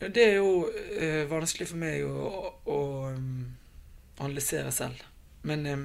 Det 0.08 0.22
er 0.24 0.34
jo 0.40 0.66
eh, 0.98 1.30
vanskelig 1.30 1.68
for 1.70 1.78
meg 1.78 2.02
å, 2.02 2.50
å 2.66 2.78
å 4.22 4.24
analysere 4.24 4.72
selv. 4.72 5.02
Men, 5.42 5.66
eh, 5.66 5.76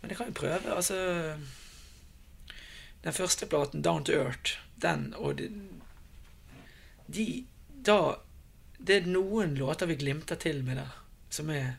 men 0.00 0.10
jeg 0.10 0.16
kan 0.16 0.30
jo 0.30 0.40
prøve. 0.40 0.74
Altså 0.74 1.36
Den 3.04 3.12
første 3.12 3.46
platen, 3.46 3.82
'Down 3.82 4.04
to 4.04 4.12
Earth', 4.12 4.58
den 4.82 5.14
og 5.14 5.38
de, 5.38 5.50
de 7.06 7.46
Da 7.86 8.14
Det 8.78 8.96
er 8.96 9.06
noen 9.06 9.54
låter 9.54 9.86
vi 9.86 9.94
glimter 9.94 10.34
til 10.34 10.64
med 10.64 10.76
der, 10.76 11.02
som 11.30 11.50
er 11.50 11.78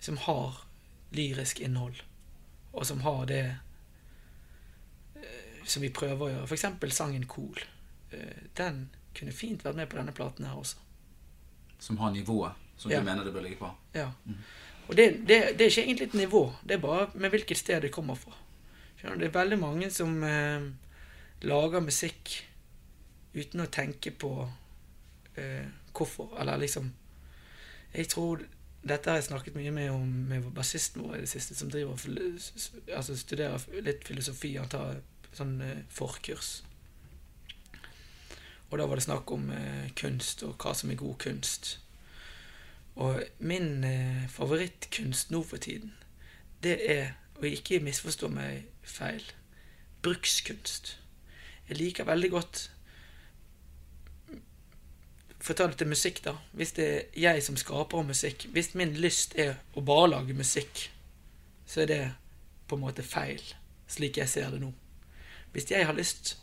Som 0.00 0.16
har 0.16 0.66
lyrisk 1.12 1.60
innhold, 1.60 2.02
og 2.72 2.86
som 2.86 3.00
har 3.00 3.24
det 3.24 3.56
eh, 5.16 5.64
som 5.64 5.82
vi 5.82 5.88
prøver 5.88 6.24
å 6.24 6.28
gjøre. 6.28 6.46
For 6.46 6.54
eksempel 6.54 6.92
sangen 6.92 7.24
'Cool'. 7.24 7.64
Eh, 8.12 8.48
Den 8.56 8.90
kunne 9.16 9.32
fint 9.32 9.64
vært 9.64 9.76
med 9.76 9.88
på 9.90 9.98
denne 9.98 10.12
platen 10.16 10.46
her 10.46 10.58
også. 10.60 10.76
Som 11.80 11.98
har 11.98 12.10
nivået 12.14 12.52
som 12.76 12.90
Ja. 12.90 12.98
du 13.00 13.04
mener 13.04 13.24
det 13.24 13.32
bør 13.34 13.42
ligge 13.42 13.58
på. 13.60 13.70
Ja. 13.94 14.10
Og 14.88 14.96
det, 14.96 15.10
det, 15.28 15.58
det 15.58 15.60
er 15.60 15.70
ikke 15.70 15.82
egentlig 15.84 16.06
et 16.08 16.14
nivå, 16.14 16.52
det 16.64 16.74
er 16.74 16.78
bare 16.80 17.10
med 17.14 17.30
hvilket 17.30 17.58
sted 17.58 17.80
det 17.82 17.92
kommer 17.92 18.14
fra. 18.14 18.32
Det 19.02 19.26
er 19.26 19.34
veldig 19.34 19.58
mange 19.58 19.90
som 19.90 20.22
eh, 20.24 20.60
lager 21.42 21.80
musikk 21.80 22.32
uten 23.34 23.60
å 23.60 23.66
tenke 23.72 24.10
på 24.10 24.32
eh, 25.36 25.66
hvorfor, 25.96 26.34
eller 26.40 26.56
liksom 26.58 26.90
Jeg 27.94 28.08
tror 28.08 28.42
Dette 28.82 29.10
har 29.10 29.16
jeg 29.18 29.24
snakket 29.24 29.54
mye 29.54 29.70
med 29.70 29.90
om 29.90 30.08
med 30.28 30.42
bassisten 30.56 31.02
vår 31.02 31.16
i 31.16 31.20
det 31.20 31.28
siste, 31.28 31.54
som 31.54 31.68
driver 31.70 31.92
altså 32.96 33.16
studerer 33.16 33.60
litt 33.84 34.04
filosofi. 34.08 34.54
Han 34.56 34.68
tar 34.72 35.02
sånn 35.36 35.60
eh, 35.60 35.82
forkurs. 35.92 36.62
Og 38.70 38.78
da 38.78 38.86
var 38.86 38.98
det 38.98 39.04
snakk 39.04 39.30
om 39.34 39.50
eh, 39.50 39.90
kunst, 39.98 40.42
og 40.46 40.54
hva 40.62 40.74
som 40.78 40.90
er 40.90 41.00
god 41.00 41.16
kunst. 41.22 41.80
Og 43.00 43.22
min 43.38 43.84
eh, 43.84 44.28
favorittkunst 44.30 45.30
nå 45.30 45.42
for 45.42 45.56
tiden, 45.56 45.94
det 46.62 46.76
er, 46.92 47.12
og 47.40 47.46
ikke 47.48 47.80
misforstå 47.80 48.28
meg 48.28 48.66
feil, 48.82 49.24
brukskunst. 50.02 50.98
Jeg 51.68 51.78
liker 51.78 52.04
veldig 52.04 52.30
godt 52.30 52.70
For 55.40 55.54
å 55.54 55.56
ta 55.56 55.66
det 55.70 55.78
til 55.80 55.88
musikk, 55.88 56.18
da. 56.20 56.34
Hvis 56.52 56.74
det 56.76 56.86
er 56.90 57.04
jeg 57.16 57.42
som 57.42 57.56
skaper 57.56 58.02
musikk, 58.04 58.42
hvis 58.52 58.74
min 58.76 58.90
lyst 59.00 59.32
er 59.40 59.54
å 59.72 59.80
bare 59.80 60.10
lage 60.10 60.34
musikk, 60.36 60.82
så 61.64 61.80
er 61.80 61.88
det 61.88 62.00
på 62.68 62.76
en 62.76 62.82
måte 62.82 63.00
feil, 63.02 63.40
slik 63.88 64.20
jeg 64.20 64.28
ser 64.28 64.52
det 64.52 64.60
nå. 64.60 64.68
Hvis 65.54 65.70
jeg 65.72 65.86
har 65.86 65.96
lyst 65.96 66.36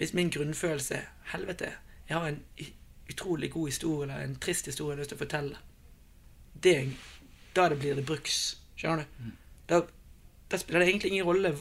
Hvis 0.00 0.14
min 0.16 0.30
grunnfølelse 0.30 0.94
er 0.94 1.08
Helvete, 1.30 1.72
jeg 2.08 2.16
har 2.16 2.28
en 2.28 2.40
utrolig 3.10 3.50
god 3.52 3.68
historie 3.70 4.06
eller 4.06 4.24
en 4.24 4.36
trist 4.42 4.66
historie 4.66 4.94
jeg 4.94 4.98
har 4.98 5.02
lyst 5.04 5.14
til 5.14 5.18
å 5.18 5.24
fortelle. 5.24 5.62
Det, 6.62 6.74
da 7.56 7.68
det 7.70 7.78
blir 7.80 7.98
det 7.98 8.06
bruks. 8.06 8.40
Skjønner 8.78 9.06
du? 9.06 9.32
Da, 9.70 9.80
da 10.50 10.58
spiller 10.58 10.82
det 10.82 10.90
egentlig 10.90 11.12
ingen 11.14 11.28
rolle 11.28 11.54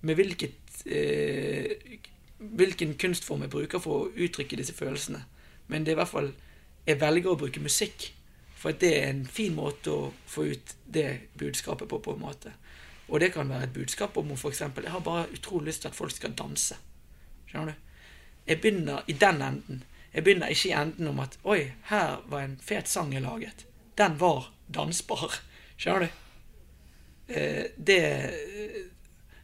med 0.00 0.16
hvilket 0.16 0.82
eh, 0.86 1.98
hvilken 2.40 2.94
kunstform 2.94 3.44
jeg 3.44 3.52
bruker 3.52 3.82
for 3.82 4.04
å 4.06 4.12
uttrykke 4.16 4.58
disse 4.58 4.74
følelsene. 4.76 5.20
Men 5.68 5.84
det 5.84 5.92
er 5.92 5.98
i 5.98 6.02
hvert 6.02 6.14
fall 6.14 6.32
Jeg 6.88 6.96
velger 6.96 7.28
å 7.30 7.36
bruke 7.36 7.60
musikk, 7.60 8.06
for 8.56 8.72
det 8.72 8.88
er 8.96 9.10
en 9.10 9.26
fin 9.28 9.52
måte 9.54 9.92
å 9.92 10.06
få 10.26 10.46
ut 10.48 10.72
det 10.88 11.28
budskapet 11.38 11.88
på. 11.88 11.98
på 11.98 12.14
en 12.14 12.22
måte. 12.22 12.52
Og 13.08 13.20
det 13.20 13.32
kan 13.34 13.48
være 13.48 13.68
et 13.68 13.72
budskap 13.72 14.16
om 14.16 14.32
f.eks. 14.32 14.60
Jeg 14.60 14.90
har 14.90 15.00
bare 15.00 15.28
utrolig 15.28 15.66
lyst 15.66 15.82
til 15.82 15.88
at 15.88 15.94
folk 15.94 16.10
skal 16.10 16.32
danse. 16.32 16.78
Skjønner 17.46 17.74
du? 17.74 17.89
Jeg 18.46 18.60
begynner 18.60 19.04
i 19.06 19.12
den 19.12 19.42
enden. 19.42 19.84
Jeg 20.12 20.24
begynner 20.24 20.50
ikke 20.50 20.68
i 20.68 20.74
enden 20.74 21.08
om 21.08 21.20
at 21.22 21.38
Oi, 21.44 21.72
her 21.90 22.22
var 22.26 22.42
en 22.44 22.58
fet 22.62 22.88
sang 22.88 23.12
jeg 23.14 23.22
laget. 23.22 23.66
Den 23.98 24.18
var 24.20 24.50
dansbar. 24.74 25.40
Skjønner 25.76 26.06
du? 26.06 26.18
Eh, 27.34 27.64
det, 27.76 28.00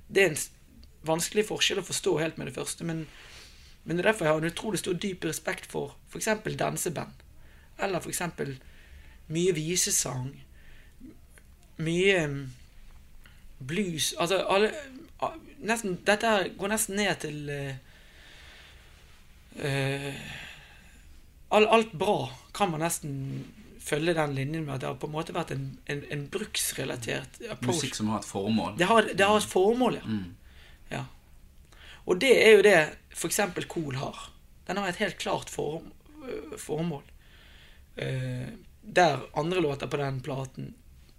det 0.08 0.22
er 0.22 0.32
en 0.32 0.40
vanskelig 1.06 1.46
forskjell 1.46 1.80
å 1.82 1.86
forstå 1.86 2.16
helt 2.18 2.38
med 2.38 2.50
det 2.50 2.56
første, 2.56 2.84
men, 2.84 3.04
men 3.84 3.96
det 3.96 4.02
er 4.02 4.10
derfor 4.10 4.26
jeg 4.26 4.34
har 4.34 4.42
en 4.42 4.50
utrolig 4.50 4.80
stor 4.82 4.98
dyp 4.98 5.24
respekt 5.28 5.70
for 5.70 5.94
f.eks. 6.10 6.32
danseband. 6.58 7.22
Eller 7.78 8.02
f.eks. 8.02 8.22
mye 9.30 9.54
visesang. 9.54 10.32
Mye 11.76 12.20
mm, 12.26 12.44
blues 13.58 14.14
Altså 14.16 14.38
alle 14.48 14.70
nesten, 15.60 15.98
Dette 16.06 16.30
går 16.56 16.70
nesten 16.72 16.96
ned 16.96 17.20
til 17.20 17.50
eh, 17.52 17.76
all, 21.48 21.66
Alt 21.66 21.92
bra 21.96 22.30
kan 22.56 22.70
man 22.72 22.82
nesten 22.84 23.44
følge 23.86 24.14
den 24.16 24.34
linjen 24.34 24.64
med 24.66 24.74
at 24.74 24.82
det 24.82 24.88
har 24.90 24.98
på 25.00 25.08
en 25.08 25.14
måte 25.14 25.34
vært 25.36 25.52
en, 25.54 25.66
en, 25.86 26.02
en 26.10 26.24
bruksrelatert 26.32 27.38
approach. 27.46 27.76
Musikk 27.76 27.98
som 27.98 28.10
har 28.10 28.24
et 28.24 28.28
formål. 28.28 28.74
Det 28.80 28.88
har, 28.90 29.10
det 29.14 29.28
har 29.28 29.38
et 29.38 29.50
formål, 29.50 29.98
ja. 30.00 30.16
ja. 30.90 31.02
Og 32.06 32.18
det 32.22 32.32
er 32.42 32.56
jo 32.56 32.64
det 32.66 32.78
f.eks. 33.14 33.40
KOL 33.70 34.00
har. 34.00 34.24
Den 34.66 34.80
har 34.82 34.90
et 34.90 34.98
helt 35.02 35.18
klart 35.22 35.50
form, 35.50 35.92
øh, 36.24 36.56
formål. 36.58 37.04
Eh, 37.96 38.48
der 38.82 39.22
andre 39.38 39.60
låter 39.60 39.86
på 39.86 39.96
den 39.96 40.20
platen 40.20 40.74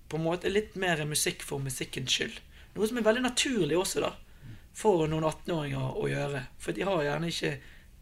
på 0.08 0.18
en 0.18 0.24
måte 0.24 0.52
litt 0.52 0.76
mer 0.76 1.04
musikk 1.06 1.44
for 1.44 1.64
musikkens 1.64 2.12
skyld. 2.12 2.40
Noe 2.76 2.88
som 2.88 3.00
er 3.00 3.08
veldig 3.08 3.24
naturlig 3.26 3.78
også, 3.80 4.04
da. 4.04 4.14
For 4.78 5.08
noen 5.10 5.26
18-åringer 5.26 5.98
å 5.98 6.06
gjøre. 6.08 6.44
For 6.62 6.76
de 6.76 6.86
har 6.88 7.04
gjerne 7.04 7.32
ikke, 7.32 7.56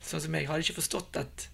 sånn 0.03 0.23
som 0.23 0.37
jeg 0.37 0.47
hadde 0.49 0.65
ikke 0.65 0.79
forstått 0.79 1.19
at 1.21 1.49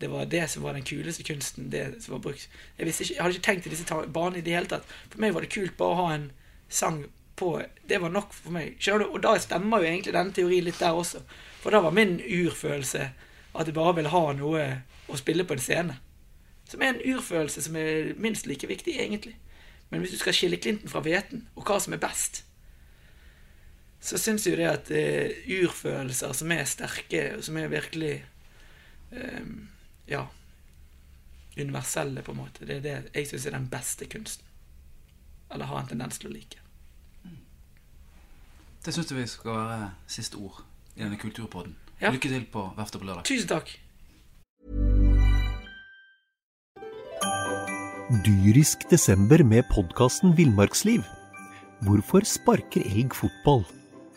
det 0.00 0.10
var 0.12 0.28
det 0.28 0.44
som 0.52 0.62
var 0.62 0.76
den 0.76 0.84
kuleste 0.84 1.24
kunsten. 1.24 1.70
det 1.70 2.02
som 2.04 2.12
var 2.12 2.18
brukt. 2.28 2.48
Jeg, 2.78 2.86
ikke, 2.86 3.14
jeg 3.14 3.22
hadde 3.22 3.34
ikke 3.34 3.46
tenkt 3.46 3.66
i 3.66 3.70
disse 3.70 4.00
banene 4.12 4.38
i 4.38 4.44
det 4.44 4.52
hele 4.52 4.68
tatt. 4.68 4.84
For 5.10 5.20
meg 5.20 5.32
var 5.34 5.40
det 5.44 5.52
kult 5.54 5.76
bare 5.76 5.94
å 5.94 6.02
ha 6.02 6.14
en 6.14 6.30
sang 6.68 7.06
på 7.36 7.62
Det 7.88 7.98
var 8.00 8.08
nok 8.08 8.32
for 8.32 8.52
meg. 8.52 8.76
Skjønner 8.80 9.04
du? 9.04 9.12
Og 9.12 9.22
da 9.24 9.34
stemmer 9.40 9.82
jo 9.82 9.88
egentlig 9.90 10.14
denne 10.16 10.32
teorien 10.32 10.64
litt 10.64 10.80
der 10.80 10.96
også. 10.96 11.20
For 11.60 11.72
da 11.72 11.82
var 11.84 11.92
min 11.92 12.16
urfølelse 12.20 13.10
at 13.56 13.68
jeg 13.68 13.76
bare 13.76 13.96
ville 13.98 14.12
ha 14.12 14.22
noe 14.36 14.62
å 15.08 15.18
spille 15.20 15.44
på 15.44 15.56
en 15.56 15.60
scene. 15.60 15.98
Som 16.68 16.82
er 16.82 16.94
en 16.94 17.02
urfølelse 17.04 17.62
som 17.62 17.76
er 17.76 18.14
minst 18.16 18.48
like 18.48 18.68
viktig, 18.68 18.96
egentlig. 18.96 19.36
Men 19.90 20.00
hvis 20.00 20.16
du 20.16 20.18
skal 20.18 20.34
skille 20.34 20.56
klinten 20.56 20.90
fra 20.90 21.02
hveten, 21.04 21.44
og 21.54 21.68
hva 21.68 21.76
som 21.80 21.92
er 21.92 22.00
best, 22.02 22.45
så 24.06 24.18
syns 24.22 24.46
jo 24.46 24.54
det 24.58 24.66
at 24.70 24.90
eh, 24.94 25.46
urfølelser 25.58 26.34
som 26.36 26.52
er 26.54 26.66
sterke, 26.68 27.22
og 27.36 27.44
som 27.46 27.58
er 27.58 27.72
virkelig 27.72 28.16
eh, 29.12 29.54
Ja 30.06 30.26
universelle, 31.56 32.22
på 32.22 32.32
en 32.32 32.36
måte, 32.36 32.66
det 32.68 32.76
er 32.76 32.84
det 32.84 32.94
jeg 33.14 33.30
syns 33.30 33.46
er 33.48 33.56
den 33.56 33.68
beste 33.72 34.08
kunsten. 34.12 34.44
Eller 35.52 35.70
har 35.70 35.80
en 35.80 35.88
tendens 35.88 36.20
til 36.20 36.30
å 36.30 36.34
like. 36.34 36.60
Det 38.84 38.94
syns 38.94 39.10
jeg 39.10 39.18
vi 39.18 39.26
skal 39.30 39.56
være 39.56 39.88
siste 40.10 40.38
ord 40.38 40.60
i 40.94 41.02
denne 41.02 41.18
kulturpodden. 41.18 41.74
Ja. 42.00 42.12
Lykke 42.12 42.28
til 42.28 42.44
på 42.52 42.68
Verftet 42.76 43.00
på 43.00 43.08
lørdag. 43.08 43.24
Tusen 43.26 43.48
takk. 43.50 43.72
Dyrisk 48.26 48.84
desember 48.90 49.42
med 49.42 49.66
podkasten 49.72 50.36
Villmarksliv. 50.38 51.02
Hvorfor 51.88 52.22
sparker 52.28 52.84
elg 52.86 53.16
fotball? 53.16 53.64